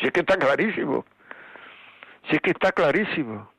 [0.00, 1.04] Si es que está clarísimo.
[2.28, 3.50] Si es que está clarísimo.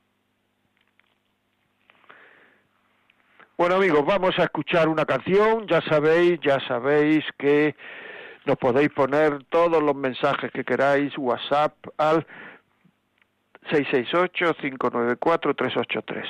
[3.58, 5.68] Bueno amigos, vamos a escuchar una canción.
[5.68, 7.76] Ya sabéis, ya sabéis que
[8.46, 12.26] nos podéis poner todos los mensajes que queráis, WhatsApp al
[13.70, 16.26] 668-594-383,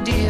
[0.00, 0.29] idea.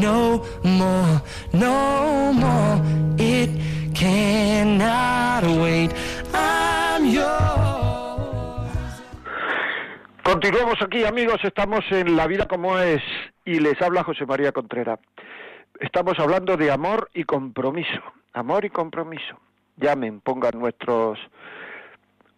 [0.00, 1.22] no more,
[1.52, 2.80] no more.
[3.18, 3.50] It
[3.94, 5.90] cannot wait.
[6.32, 7.58] I'm yours.
[10.22, 11.40] Continuamos aquí, amigos.
[11.42, 13.02] Estamos en La Vida como es
[13.44, 14.98] y les habla José María Contreras.
[15.80, 18.02] Estamos hablando de amor y compromiso.
[18.34, 19.38] Amor y compromiso.
[19.76, 21.18] Llamen, pongan nuestros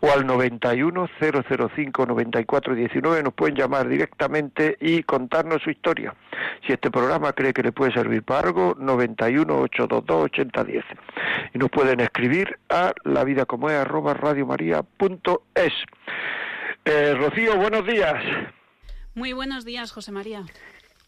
[0.00, 6.14] o al 91-005-9419 nos pueden llamar directamente y contarnos su historia.
[6.66, 10.84] Si este programa cree que le puede servir para algo, 91-822-8010.
[11.54, 15.72] Y nos pueden escribir a la vida como es arroba radiomaria.es.
[16.84, 18.14] Eh, Rocío, buenos días.
[19.14, 20.44] Muy buenos días, José María.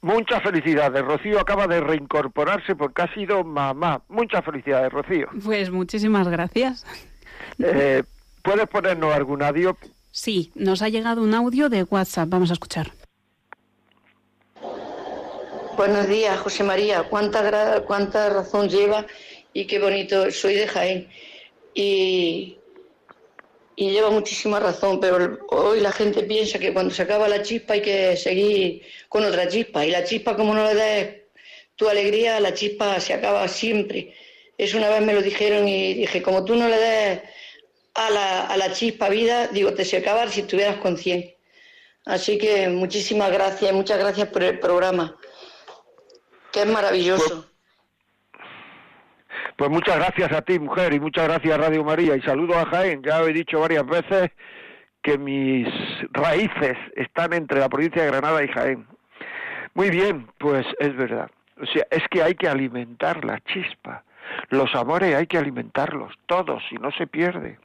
[0.02, 1.04] Muchas felicidades.
[1.04, 4.02] Rocío acaba de reincorporarse porque ha sido mamá.
[4.08, 5.28] Muchas felicidades, Rocío.
[5.44, 6.86] Pues muchísimas gracias.
[7.58, 8.02] Eh,
[8.42, 9.76] ¿Puedes ponernos algún audio?
[10.10, 12.28] Sí, nos ha llegado un audio de WhatsApp.
[12.30, 12.92] Vamos a escuchar.
[15.76, 17.02] Buenos días, José María.
[17.02, 19.06] Cuánta, cuánta razón lleva
[19.52, 20.30] y qué bonito.
[20.30, 21.08] Soy de Jaén.
[21.74, 22.58] Y
[23.80, 27.72] y lleva muchísima razón, pero hoy la gente piensa que cuando se acaba la chispa
[27.72, 29.86] hay que seguir con otra chispa.
[29.86, 31.22] Y la chispa, como no le des
[31.76, 34.14] tu alegría, la chispa se acaba siempre.
[34.58, 37.22] Eso una vez me lo dijeron y dije, como tú no le des
[37.94, 41.34] a la, a la chispa vida, digo, te se acabar si estuvieras con 100.
[42.04, 45.16] Así que muchísimas gracias, muchas gracias por el programa,
[46.52, 47.49] que es maravilloso.
[49.60, 52.64] Pues muchas gracias a ti, mujer, y muchas gracias a Radio María, y saludo a
[52.64, 53.02] Jaén.
[53.02, 54.30] Ya he dicho varias veces
[55.02, 55.68] que mis
[56.12, 58.86] raíces están entre la provincia de Granada y Jaén.
[59.74, 61.30] Muy bien, pues es verdad.
[61.60, 64.02] O sea, es que hay que alimentar la chispa.
[64.48, 67.58] Los amores hay que alimentarlos, todos, y no se pierde.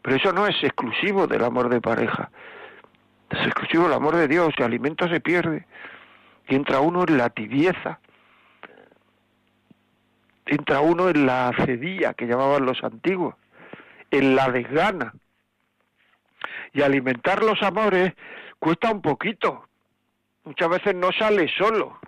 [0.00, 2.30] Pero eso no es exclusivo del amor de pareja.
[3.28, 4.54] Es exclusivo del amor de Dios.
[4.56, 5.66] El alimento se pierde.
[6.48, 8.00] Y entra uno en la tibieza
[10.46, 13.34] entra uno en la cedilla que llamaban los antiguos,
[14.10, 15.14] en la desgana.
[16.72, 18.14] Y alimentar los amores
[18.58, 19.68] cuesta un poquito.
[20.44, 21.98] Muchas veces no sale solo.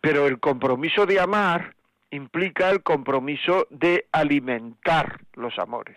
[0.00, 1.74] Pero el compromiso de amar
[2.10, 5.96] implica el compromiso de alimentar los amores.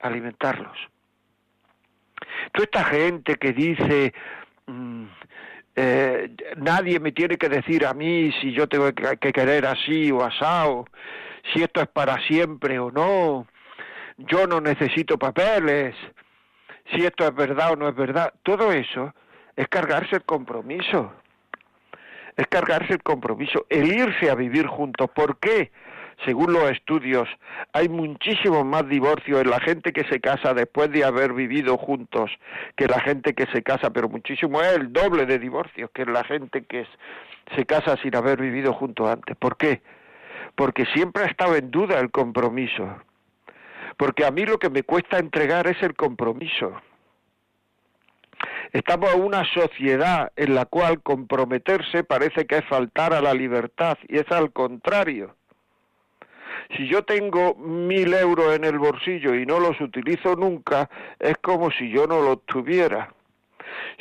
[0.00, 0.76] Alimentarlos.
[2.52, 4.14] Toda esta gente que dice,
[4.66, 5.04] mm,
[5.74, 10.22] eh, nadie me tiene que decir a mí si yo tengo que, querer así o
[10.22, 10.86] asado,
[11.52, 13.46] si esto es para siempre o no,
[14.18, 15.94] yo no necesito papeles,
[16.92, 19.14] si esto es verdad o no es verdad, todo eso
[19.56, 21.12] es cargarse el compromiso,
[22.36, 25.10] es cargarse el compromiso, el irse a vivir juntos.
[25.14, 25.70] ¿Por qué?
[26.24, 27.28] Según los estudios,
[27.72, 32.30] hay muchísimo más divorcios en la gente que se casa después de haber vivido juntos
[32.76, 36.24] que la gente que se casa, pero muchísimo es el doble de divorcios que la
[36.24, 36.86] gente que
[37.56, 39.36] se casa sin haber vivido juntos antes.
[39.36, 39.82] ¿Por qué?
[40.54, 42.96] Porque siempre ha estado en duda el compromiso.
[43.96, 46.80] Porque a mí lo que me cuesta entregar es el compromiso.
[48.72, 53.98] Estamos en una sociedad en la cual comprometerse parece que es faltar a la libertad
[54.08, 55.36] y es al contrario.
[56.76, 61.70] Si yo tengo mil euros en el bolsillo y no los utilizo nunca, es como
[61.70, 63.12] si yo no los tuviera.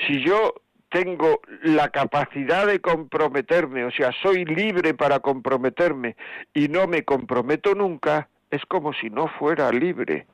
[0.07, 0.53] Si yo
[0.89, 6.15] tengo la capacidad de comprometerme, o sea, soy libre para comprometerme
[6.53, 10.27] y no me comprometo nunca, es como si no fuera libre.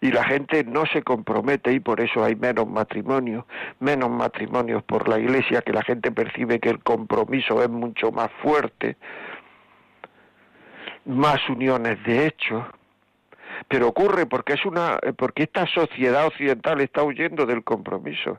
[0.00, 3.44] Y la gente no se compromete y por eso hay menos matrimonios,
[3.80, 8.30] menos matrimonios por la iglesia, que la gente percibe que el compromiso es mucho más
[8.42, 8.96] fuerte,
[11.06, 12.66] más uniones de hecho,
[13.68, 18.38] pero ocurre porque es una porque esta sociedad occidental está huyendo del compromiso.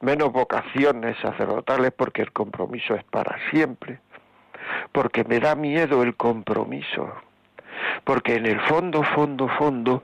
[0.00, 4.00] Menos vocaciones sacerdotales porque el compromiso es para siempre.
[4.92, 7.12] Porque me da miedo el compromiso.
[8.04, 10.02] Porque en el fondo, fondo, fondo,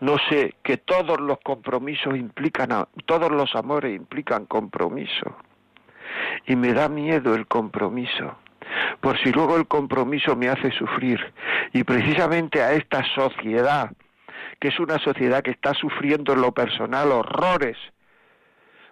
[0.00, 5.36] no sé que todos los compromisos implican, todos los amores implican compromiso.
[6.46, 8.36] Y me da miedo el compromiso
[9.00, 11.20] por si luego el compromiso me hace sufrir.
[11.72, 13.90] Y precisamente a esta sociedad,
[14.60, 17.76] que es una sociedad que está sufriendo en lo personal horrores,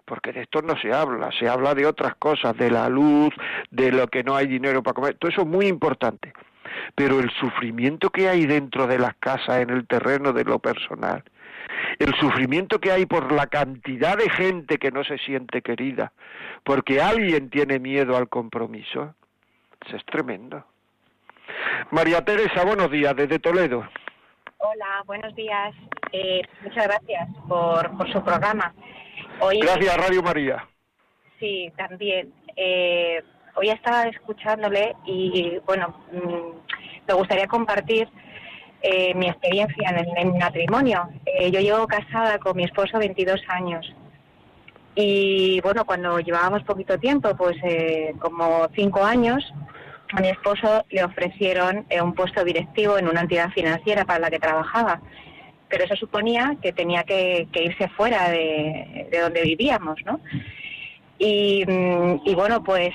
[0.04, 3.32] porque de esto no se habla, se habla de otras cosas, de la luz,
[3.70, 6.32] de lo que no hay dinero para comer, todo eso es muy importante.
[6.94, 11.22] Pero el sufrimiento que hay dentro de las casas, en el terreno de lo personal,
[11.98, 16.12] el sufrimiento que hay por la cantidad de gente que no se siente querida,
[16.64, 19.14] porque alguien tiene miedo al compromiso,
[19.92, 20.64] es tremendo.
[21.90, 23.86] María Teresa, buenos días, desde Toledo.
[24.58, 25.74] Hola, buenos días.
[26.12, 28.74] Eh, muchas gracias por, por su programa.
[29.40, 30.68] Hoy, gracias, Radio María.
[31.40, 32.32] Sí, también.
[32.56, 33.22] Eh,
[33.56, 38.08] hoy estaba escuchándole y, bueno, mm, me gustaría compartir
[38.82, 41.08] eh, mi experiencia en, mi matrimonio.
[41.26, 43.92] Eh, yo llevo casada con mi esposo 22 años.
[44.94, 49.52] Y bueno, cuando llevábamos poquito tiempo, pues eh, como cinco años,
[50.12, 54.38] a mi esposo le ofrecieron un puesto directivo en una entidad financiera para la que
[54.38, 55.00] trabajaba.
[55.68, 60.20] Pero eso suponía que tenía que, irse fuera de, de, donde vivíamos, ¿no?
[61.18, 62.92] Y, mm, y bueno, pues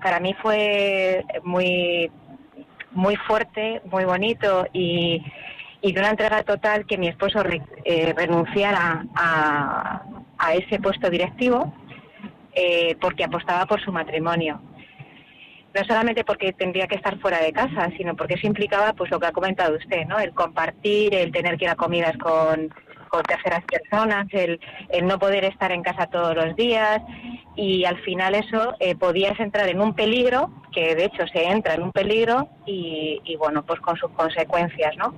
[0.00, 2.10] para mí fue muy
[2.92, 5.22] muy fuerte, muy bonito y,
[5.82, 7.42] de una entrega total que mi esposo
[7.84, 10.02] eh, renunciara a,
[10.54, 11.72] ese puesto directivo
[12.52, 14.60] eh, porque apostaba por su matrimonio.
[15.74, 19.20] No solamente porque tendría que estar fuera de casa, sino porque eso implicaba pues lo
[19.20, 20.18] que ha comentado usted, ¿no?
[20.18, 22.70] El compartir, el tener que ir a comidas con,
[23.26, 24.60] terceras personas, el,
[25.02, 27.00] no poder estar en casa todos los días
[27.56, 31.74] y al final eso eh, podías entrar en un peligro, que de hecho se entra
[31.74, 35.14] en un peligro y, y bueno, pues con sus consecuencias, ¿no?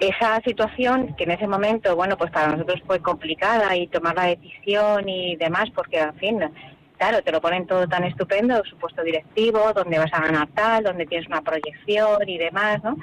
[0.00, 4.24] Esa situación que en ese momento, bueno, pues para nosotros fue complicada y tomar la
[4.24, 6.40] decisión y demás, porque en fin,
[6.96, 10.84] claro, te lo ponen todo tan estupendo, su puesto directivo, donde vas a ganar tal,
[10.84, 12.96] donde tienes una proyección y demás, ¿no?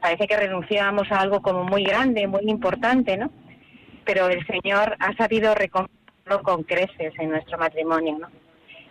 [0.00, 3.30] parece que renunciábamos a algo como muy grande, muy importante, ¿no?
[4.04, 8.28] Pero el Señor ha sabido recompensarlo con creces en nuestro matrimonio, ¿no?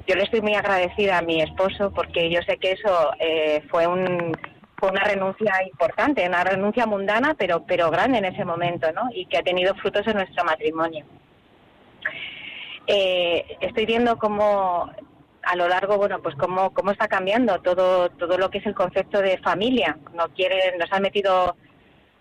[0.07, 3.86] Yo le estoy muy agradecida a mi esposo porque yo sé que eso eh, fue
[3.86, 4.36] un
[4.80, 9.09] fue una renuncia importante, una renuncia mundana, pero pero grande en ese momento, ¿no?
[9.13, 11.05] Y que ha tenido frutos en nuestro matrimonio.
[12.88, 14.89] Eh, estoy viendo cómo
[15.43, 18.75] a lo largo, bueno, pues cómo, cómo está cambiando todo, todo lo que es el
[18.75, 19.97] concepto de familia.
[20.13, 21.55] No quieren, nos han metido,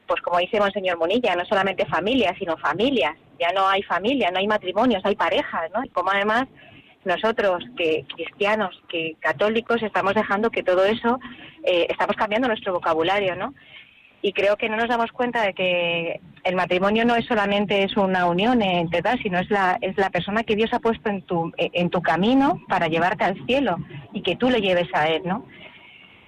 [0.07, 3.17] pues como dice Monseñor Monilla, no solamente familias, sino familias.
[3.39, 5.85] Ya no hay familia, no hay matrimonios, hay parejas, ¿no?
[5.85, 6.49] Y como además
[7.05, 11.19] nosotros, que cristianos, que católicos, estamos dejando que todo eso,
[11.65, 13.55] eh, estamos cambiando nuestro vocabulario, ¿no?
[14.21, 17.97] y creo que no nos damos cuenta de que el matrimonio no es solamente es
[17.97, 21.23] una unión entre tal, sino es la es la persona que Dios ha puesto en
[21.23, 23.77] tu en tu camino para llevarte al cielo
[24.13, 25.47] y que tú le lleves a él, ¿no?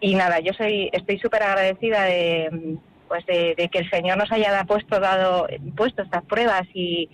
[0.01, 4.65] Y nada, yo soy estoy súper agradecida de pues de, que el Señor nos haya
[4.65, 7.11] puesto dado puesto estas pruebas y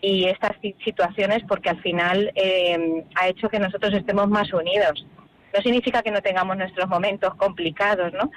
[0.00, 0.52] y estas
[0.84, 5.06] situaciones porque al final eh, ha hecho que nosotros estemos más unidos.
[5.54, 8.30] No significa que no tengamos nuestros momentos complicados, ¿no?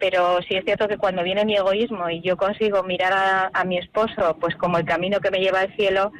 [0.00, 3.76] pero sí es cierto que cuando viene mi egoísmo y yo consigo mirar a, mi
[3.76, 6.10] esposo pues como el camino que me lleva al cielo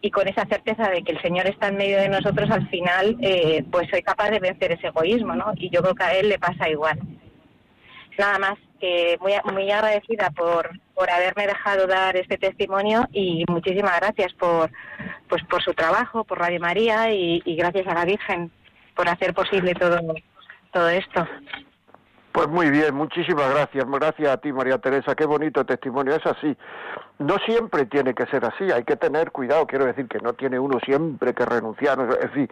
[0.00, 3.16] y con esa certeza de que el Señor está en medio de nosotros, al final
[3.20, 5.52] eh, pues soy capaz de vencer ese egoísmo, ¿no?
[5.56, 7.00] Y yo creo que a él le pasa igual.
[8.18, 8.54] Nada más
[8.84, 14.70] que muy, muy agradecida por, por haberme dejado dar este testimonio y muchísimas gracias por,
[15.26, 18.50] pues, por su trabajo, por Radio María y, y gracias a la Virgen
[18.94, 19.98] por hacer posible todo,
[20.70, 21.26] todo esto.
[22.34, 23.84] Pues muy bien, muchísimas gracias.
[23.88, 25.14] Gracias a ti, María Teresa.
[25.14, 26.16] Qué bonito testimonio.
[26.16, 26.56] Es así.
[27.20, 28.72] No siempre tiene que ser así.
[28.72, 29.68] Hay que tener cuidado.
[29.68, 32.00] Quiero decir que no tiene uno siempre que renunciar.
[32.00, 32.50] Es decir,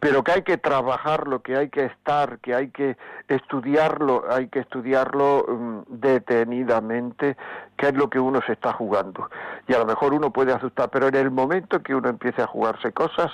[0.00, 2.96] pero que hay que trabajarlo, que hay que estar, que hay que
[3.28, 7.36] estudiarlo, hay que estudiarlo mm, detenidamente,
[7.76, 9.28] qué es lo que uno se está jugando.
[9.66, 12.46] Y a lo mejor uno puede asustar, pero en el momento que uno empiece a
[12.46, 13.30] jugarse cosas,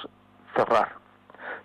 [0.57, 0.88] cerrar.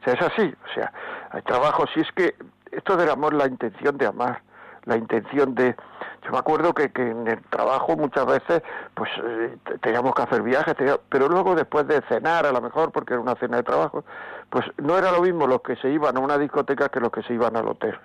[0.02, 0.54] O sea, es así.
[0.70, 0.94] O sea,
[1.32, 1.86] hay trabajo.
[1.96, 2.36] Si es que
[2.72, 4.42] esto del amor, la intención de amar,
[4.86, 5.76] la intención de...
[6.24, 8.62] Yo me acuerdo que, que en el trabajo muchas veces
[8.94, 10.76] pues eh, teníamos que hacer viajes,
[11.10, 14.04] pero luego después de cenar, a lo mejor porque era una cena de trabajo,
[14.50, 17.24] pues no era lo mismo los que se iban a una discoteca que los que
[17.24, 17.98] se iban al hotel.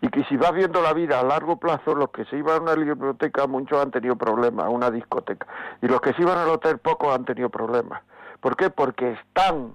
[0.00, 2.62] Y que si vas viendo la vida a largo plazo, los que se iban a
[2.62, 5.46] una biblioteca muchos han tenido problemas, a una discoteca.
[5.82, 8.02] Y los que se iban al hotel pocos han tenido problemas.
[8.40, 8.70] ¿Por qué?
[8.70, 9.74] Porque están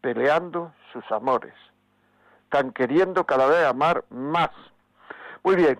[0.00, 1.52] peleando sus amores
[2.48, 4.48] están queriendo cada vez amar más.
[5.44, 5.78] Muy bien,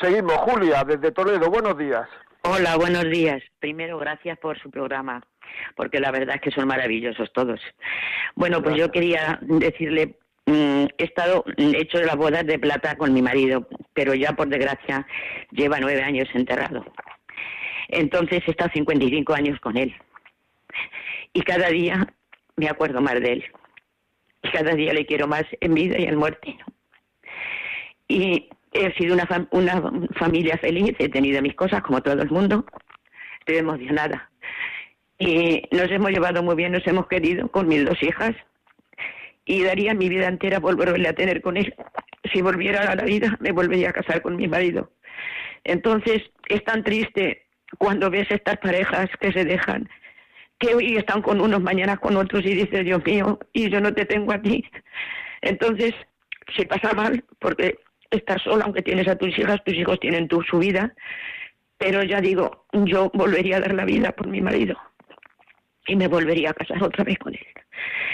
[0.00, 0.34] seguimos.
[0.38, 2.08] Julia, desde Toledo, buenos días.
[2.42, 3.40] Hola, buenos días.
[3.60, 5.22] Primero, gracias por su programa,
[5.76, 7.60] porque la verdad es que son maravillosos todos.
[8.34, 13.14] Bueno, pues yo quería decirle, mm, he estado hecho de las bodas de plata con
[13.14, 15.06] mi marido, pero ya por desgracia
[15.52, 16.84] lleva nueve años enterrado.
[17.86, 19.94] Entonces he estado 55 años con él.
[21.32, 22.12] Y cada día
[22.56, 23.44] me acuerdo más de él
[24.50, 26.56] cada día le quiero más en vida y en muerte.
[28.08, 29.82] Y he sido una, una
[30.18, 32.64] familia feliz, he tenido mis cosas como todo el mundo,
[33.40, 34.30] estoy emocionada.
[35.18, 38.32] Y nos hemos llevado muy bien, nos hemos querido con mis dos hijas
[39.44, 41.74] y daría mi vida entera volverle a tener con él.
[42.32, 44.90] Si volviera a la vida, me volvería a casar con mi marido.
[45.64, 47.46] Entonces, es tan triste
[47.78, 49.88] cuando ves estas parejas que se dejan,
[50.62, 53.92] que hoy están con unos, mañana con otros y dices, Dios mío, y yo no
[53.92, 54.64] te tengo a ti.
[55.40, 55.92] Entonces,
[56.56, 57.78] se pasa mal porque
[58.10, 60.94] estás sola, aunque tienes a tus hijas, tus hijos tienen tu, su vida,
[61.78, 64.78] pero ya digo, yo volvería a dar la vida por mi marido
[65.88, 67.46] y me volvería a casar otra vez con él.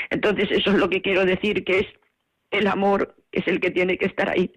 [0.09, 1.87] Entonces, eso es lo que quiero decir, que es
[2.51, 4.51] el amor es el que tiene que estar ahí,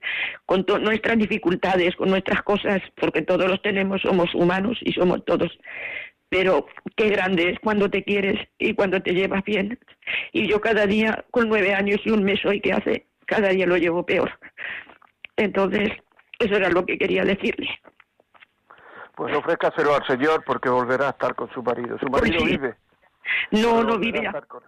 [0.45, 5.51] con nuestras dificultades, con nuestras cosas, porque todos los tenemos, somos humanos y somos todos.
[6.31, 6.65] Pero
[6.95, 9.77] qué grande es cuando te quieres y cuando te llevas bien.
[10.31, 13.65] Y yo cada día, con nueve años y un mes hoy que hace, cada día
[13.67, 14.31] lo llevo peor.
[15.35, 15.89] Entonces,
[16.39, 17.69] eso era lo que quería decirle.
[19.13, 21.99] Pues ofrézcaselo al Señor porque volverá a estar con su marido.
[21.99, 22.57] ¿Su marido Pues sí.
[22.57, 22.75] vive?
[23.51, 24.61] No, no vive a con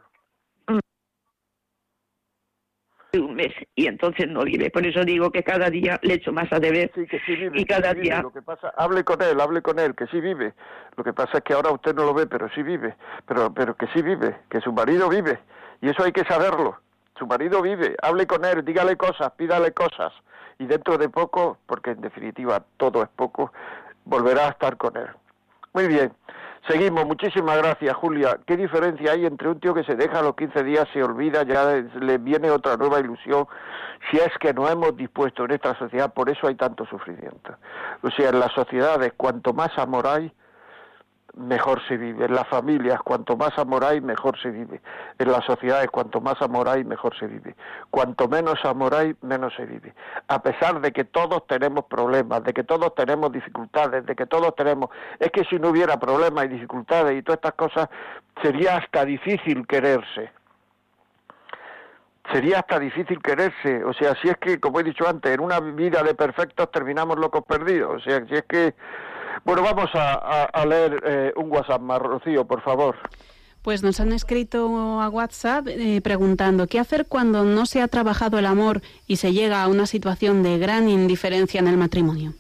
[3.14, 3.22] él.
[3.22, 4.70] un mes y entonces no vive.
[4.72, 7.60] Por eso digo que cada día le echo más a deber Sí, que sí vive.
[7.62, 8.04] y cada sí vive.
[8.04, 10.54] día Lo que pasa, hable con él, hable con él, que sí vive.
[10.98, 12.96] Lo que pasa es que ahora usted no lo ve, pero sí vive.
[13.28, 15.40] Pero, pero que sí vive, que su marido vive.
[15.82, 16.80] Y eso hay que saberlo.
[17.18, 17.96] Su marido vive.
[18.02, 20.12] Hable con él, dígale cosas, pídale cosas.
[20.60, 23.52] Y dentro de poco, porque en definitiva todo es poco,
[24.06, 25.08] volverá a estar con él.
[25.74, 26.12] Muy bien.
[26.68, 27.06] Seguimos.
[27.06, 28.40] Muchísimas gracias, Julia.
[28.46, 31.44] ¿Qué diferencia hay entre un tío que se deja a los 15 días, se olvida,
[31.44, 33.48] ya le viene otra nueva ilusión?
[34.10, 37.56] Si es que no hemos dispuesto en esta sociedad, por eso hay tanto sufrimiento.
[38.02, 40.32] O sea, en las sociedades, cuanto más amor hay,
[41.36, 42.26] mejor se vive.
[42.26, 44.82] En las familias, cuanto más amor hay, mejor se vive.
[45.18, 47.56] En las sociedades, cuanto más amor hay, mejor se vive.
[47.90, 49.94] Cuanto menos amor hay, menos se vive.
[50.28, 54.56] A pesar de que todos tenemos problemas, de que todos tenemos dificultades, de que todos
[54.56, 54.90] tenemos...
[55.20, 57.90] Es que si no hubiera problemas y dificultades y todas estas cosas,
[58.42, 60.32] sería hasta difícil quererse.
[62.32, 63.84] Sería hasta difícil quererse.
[63.84, 67.18] O sea, si es que, como he dicho antes, en una vida de perfectos terminamos
[67.18, 67.96] locos perdidos.
[67.96, 68.76] O sea, si es que...
[69.44, 72.96] Bueno, vamos a, a- a leer eh, un WhatsApp más, Rocío, por favor.
[73.62, 78.38] Pues nos han escrito a WhatsApp eh, preguntando qué hacer cuando no se ha trabajado
[78.38, 82.34] el amor y se llega a una situación de gran indiferencia en el matrimonio.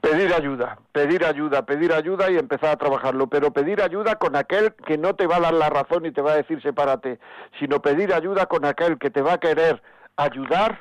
[0.00, 4.74] Pedir ayuda, pedir ayuda, pedir ayuda y empezar a trabajarlo, pero pedir ayuda con aquel
[4.86, 7.18] que no te va a dar la razón y te va a decir sepárate,
[7.58, 9.82] sino pedir ayuda con aquel que te va a querer
[10.16, 10.80] ayudar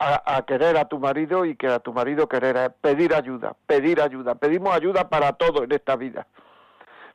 [0.00, 4.00] a, querer a tu marido y que a tu marido querer a pedir ayuda, pedir
[4.00, 4.34] ayuda.
[4.34, 6.26] Pedimos ayuda para todo en esta vida.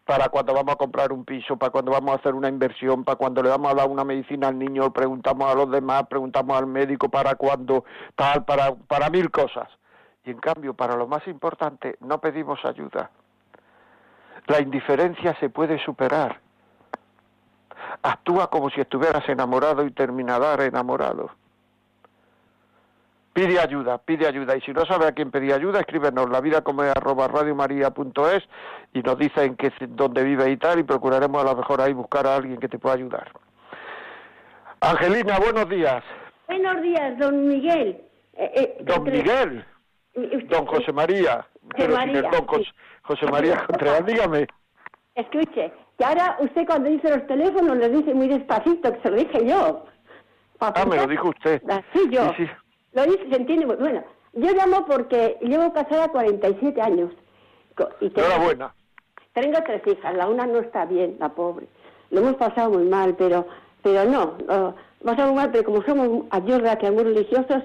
[0.06, 3.16] Para cuando vamos a comprar un piso, para cuando vamos a hacer una inversión, para
[3.16, 6.68] cuando le vamos a dar una medicina al niño, preguntamos a los demás, preguntamos al
[6.68, 9.68] médico para cuando tal, para, para mil cosas.
[10.24, 13.10] Y en cambio, para lo más importante, no pedimos ayuda.
[14.46, 16.40] La indiferencia se puede superar.
[18.04, 21.32] Actúa como si estuvieras enamorado y terminarás enamorado.
[23.36, 24.56] Pide ayuda, pide ayuda.
[24.56, 28.44] Y si no sabe a quién pedir ayuda, escríbenos la vida como arroba radiomaria.es
[28.94, 32.26] y nos dicen que, dónde vive y tal, y procuraremos a lo mejor ahí buscar
[32.28, 33.30] a alguien que te pueda ayudar.
[34.80, 36.02] Angelina, buenos días.
[36.48, 38.02] Buenos días, don Miguel.
[38.38, 39.66] Eh, eh, Don entre- Miguel,
[40.16, 41.46] usted- don José María,
[41.78, 42.48] sin María, don.
[43.02, 44.48] José María Contreras, dígame.
[45.14, 49.18] Escuche, que ahora usted cuando dice los teléfonos lo dice muy despacito, que se lo
[49.18, 49.86] dije yo.
[50.62, 51.62] Ah, me lo dijo usted.
[51.70, 52.30] Ah, Sí, yo.
[52.38, 52.52] Sí, sí.
[52.96, 54.04] Lo dice, se entiende muy bueno.
[54.34, 57.12] Yo llamo porque llevo casada 47 años.
[58.00, 58.74] Y tengo, Enhorabuena.
[59.34, 61.68] tengo tres hijas, la una no está bien, la pobre.
[62.10, 63.46] Lo hemos pasado muy mal, pero
[63.86, 64.74] pero no, no
[65.04, 67.64] pasado muy mal, pero como somos, a Dios gracias, que muy religiosos,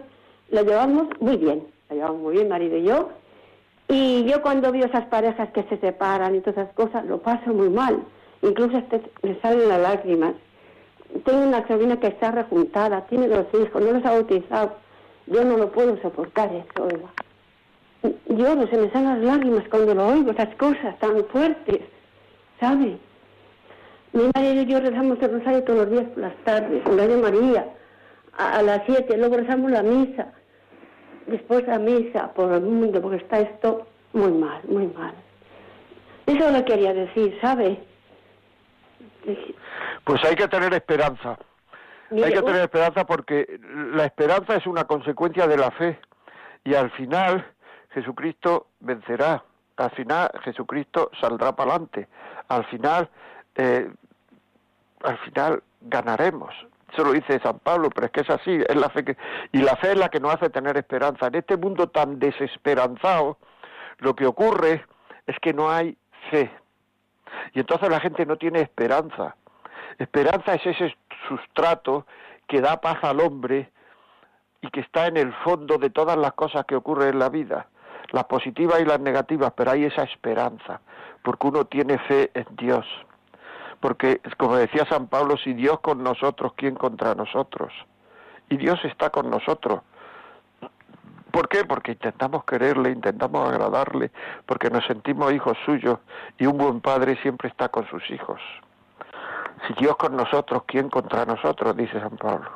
[0.51, 1.67] lo llevamos muy bien.
[1.89, 3.09] Lo llevamos muy bien, marido y yo.
[3.89, 7.55] Y yo cuando veo esas parejas que se separan y todas esas cosas, lo paso
[7.55, 8.03] muy mal.
[8.43, 10.35] Incluso hasta me salen las lágrimas.
[11.25, 14.75] Tengo una sobrina que está rejuntada, tiene dos hijos, no los ha bautizado.
[15.27, 17.09] Yo no lo puedo soportar eso, oiga.
[18.29, 21.81] No se me salen las lágrimas cuando lo oigo, esas cosas tan fuertes,
[22.59, 22.97] ¿sabe?
[24.13, 27.19] Mi marido y yo rezamos el rosario todos los días por las tardes, en Radio
[27.19, 27.67] María,
[28.37, 30.33] a, a las siete, luego rezamos la misa,
[31.27, 35.15] después la misa por el mundo, porque está esto muy mal, muy mal.
[36.27, 37.79] Eso lo quería decir, ¿sabe?
[40.05, 41.39] Pues hay que tener esperanza.
[42.11, 43.61] Mire, hay que tener esperanza porque
[43.95, 45.99] la esperanza es una consecuencia de la fe.
[46.65, 47.47] Y al final
[47.91, 49.45] Jesucristo vencerá.
[49.77, 52.09] Al final Jesucristo saldrá para adelante.
[52.49, 53.09] Al final,
[53.57, 53.91] eh,
[55.03, 56.55] al final ganaremos.
[56.93, 59.17] Eso lo dice San Pablo, pero es que es así, es la fe que,
[59.53, 61.29] y la fe es la que nos hace tener esperanza.
[61.29, 63.39] En este mundo tan desesperanzado,
[63.99, 64.85] lo que ocurre
[65.27, 65.97] es que no hay
[66.31, 66.51] fe.
[67.55, 69.37] Y entonces la gente no tiene esperanza.
[69.99, 70.97] Esperanza es ese
[71.31, 72.07] sustrato
[72.49, 73.71] que da paz al hombre
[74.61, 77.69] y que está en el fondo de todas las cosas que ocurren en la vida,
[78.11, 80.81] las positivas y las negativas, pero hay esa esperanza,
[81.23, 82.87] porque uno tiene fe en Dios.
[83.79, 87.73] Porque, como decía San Pablo, si Dios con nosotros, ¿quién contra nosotros?
[88.51, 89.81] Y Dios está con nosotros.
[91.31, 91.65] ¿Por qué?
[91.65, 94.11] Porque intentamos quererle, intentamos agradarle,
[94.45, 96.01] porque nos sentimos hijos suyos
[96.37, 98.41] y un buen padre siempre está con sus hijos.
[99.67, 101.77] Si Dios con nosotros, ¿quién contra nosotros?
[101.77, 102.51] dice San Pablo.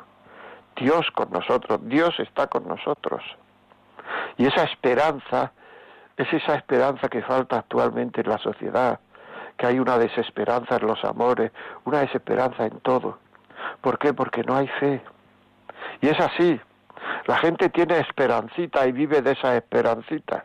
[0.75, 3.23] Dios con nosotros, Dios está con nosotros.
[4.37, 5.51] Y esa esperanza
[6.17, 8.99] es esa esperanza que falta actualmente en la sociedad,
[9.57, 11.51] que hay una desesperanza en los amores,
[11.85, 13.17] una desesperanza en todo.
[13.81, 14.13] ¿Por qué?
[14.13, 15.01] Porque no hay fe.
[16.01, 16.59] Y es así.
[17.27, 20.43] La gente tiene esperancita y vive de esas esperancitas.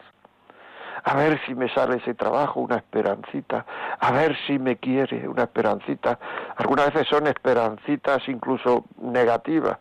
[1.04, 3.64] A ver si me sale ese trabajo, una esperancita.
[3.98, 6.18] A ver si me quiere, una esperancita.
[6.56, 9.78] Algunas veces son esperancitas incluso negativas.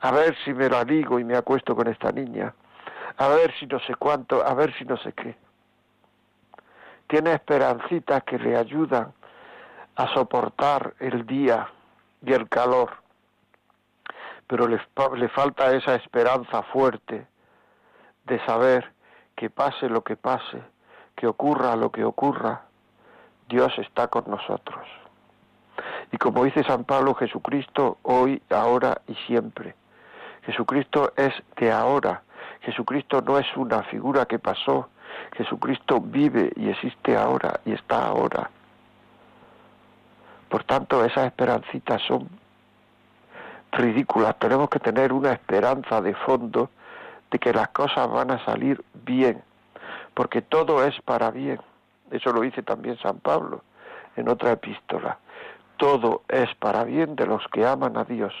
[0.00, 2.54] A ver si me la digo y me acuesto con esta niña.
[3.18, 5.36] A ver si no sé cuánto, a ver si no sé qué
[7.12, 9.12] tiene esperancitas que le ayudan
[9.96, 11.68] a soportar el día
[12.24, 12.88] y el calor,
[14.46, 14.80] pero le,
[15.16, 17.26] le falta esa esperanza fuerte
[18.24, 18.90] de saber
[19.36, 20.62] que pase lo que pase,
[21.16, 22.62] que ocurra lo que ocurra,
[23.48, 24.86] Dios está con nosotros.
[26.10, 29.74] Y como dice San Pablo, Jesucristo hoy, ahora y siempre.
[30.42, 32.22] Jesucristo es de ahora.
[32.60, 34.88] Jesucristo no es una figura que pasó,
[35.36, 38.50] Jesucristo vive y existe ahora y está ahora.
[40.48, 42.28] Por tanto, esas esperancitas son
[43.72, 44.38] ridículas.
[44.38, 46.70] Tenemos que tener una esperanza de fondo
[47.32, 49.42] de que las cosas van a salir bien,
[50.14, 51.58] porque todo es para bien.
[52.10, 53.62] Eso lo dice también San Pablo
[54.16, 55.18] en otra epístola.
[55.78, 58.34] Todo es para bien de los que aman a Dios.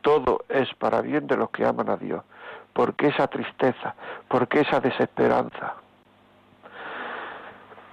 [0.00, 2.24] Todo es para bien de los que aman a Dios.
[2.72, 3.94] ¿Por qué esa tristeza?
[4.28, 5.74] ¿Por qué esa desesperanza?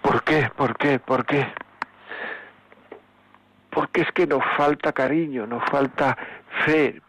[0.02, 0.50] ¿Por qué?
[0.56, 1.00] ¿Por qué?
[1.00, 1.52] ¿Por qué?
[3.72, 6.18] Porque es que nos falta cariño, nos falta
[6.66, 7.02] fe,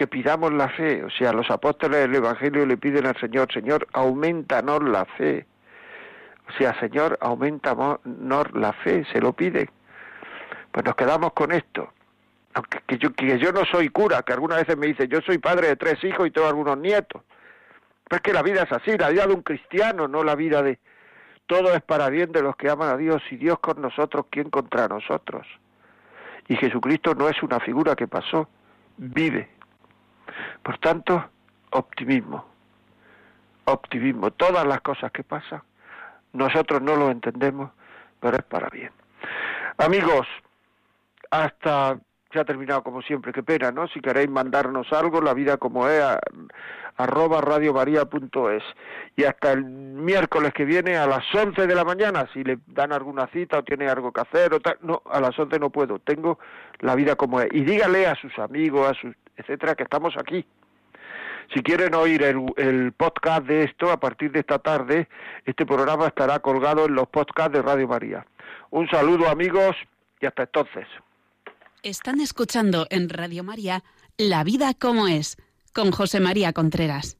[0.00, 1.04] que pidamos la fe.
[1.04, 5.44] O sea, los apóstoles del Evangelio le piden al Señor, Señor, aumentanos la fe.
[6.48, 7.98] O sea, Señor, aumentanos
[8.54, 9.68] la fe, se lo pide.
[10.72, 11.92] Pues nos quedamos con esto
[12.54, 15.38] aunque que yo, que yo no soy cura, que algunas veces me dicen, yo soy
[15.38, 17.22] padre de tres hijos y tengo algunos nietos.
[18.08, 20.62] Pero es que la vida es así, la vida de un cristiano, no la vida
[20.62, 20.78] de...
[21.46, 24.50] Todo es para bien de los que aman a Dios y Dios con nosotros, ¿quién
[24.50, 25.46] contra nosotros?
[26.48, 28.48] Y Jesucristo no es una figura que pasó,
[28.96, 29.59] vive.
[30.62, 31.30] Por tanto,
[31.70, 32.44] optimismo,
[33.64, 34.30] optimismo.
[34.32, 35.62] Todas las cosas que pasan,
[36.32, 37.70] nosotros no lo entendemos,
[38.20, 38.90] pero es para bien.
[39.78, 40.26] Amigos,
[41.30, 41.98] hasta
[42.32, 43.88] se ha terminado como siempre, qué pena, ¿no?
[43.88, 46.00] Si queréis mandarnos algo, la vida como es,
[46.96, 48.62] arroba radiomaria.es.
[49.16, 52.92] Y hasta el miércoles que viene a las 11 de la mañana, si le dan
[52.92, 55.98] alguna cita o tiene algo que hacer o tal, no, a las 11 no puedo,
[55.98, 56.38] tengo
[56.78, 57.48] la vida como es.
[57.52, 60.44] Y dígale a sus amigos, a sus, etcétera, que estamos aquí.
[61.54, 65.08] Si quieren oír el, el podcast de esto, a partir de esta tarde,
[65.44, 68.24] este programa estará colgado en los podcasts de Radio María.
[68.70, 69.74] Un saludo amigos
[70.20, 70.86] y hasta entonces.
[71.82, 73.82] Están escuchando en Radio María
[74.16, 75.36] La vida como es,
[75.74, 77.16] con José María Contreras.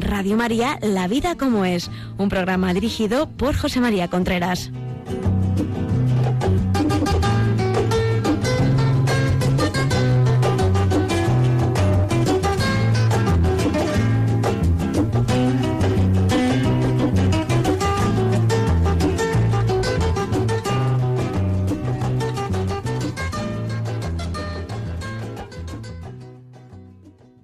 [0.00, 4.70] Radio María La vida como es, un programa dirigido por José María Contreras.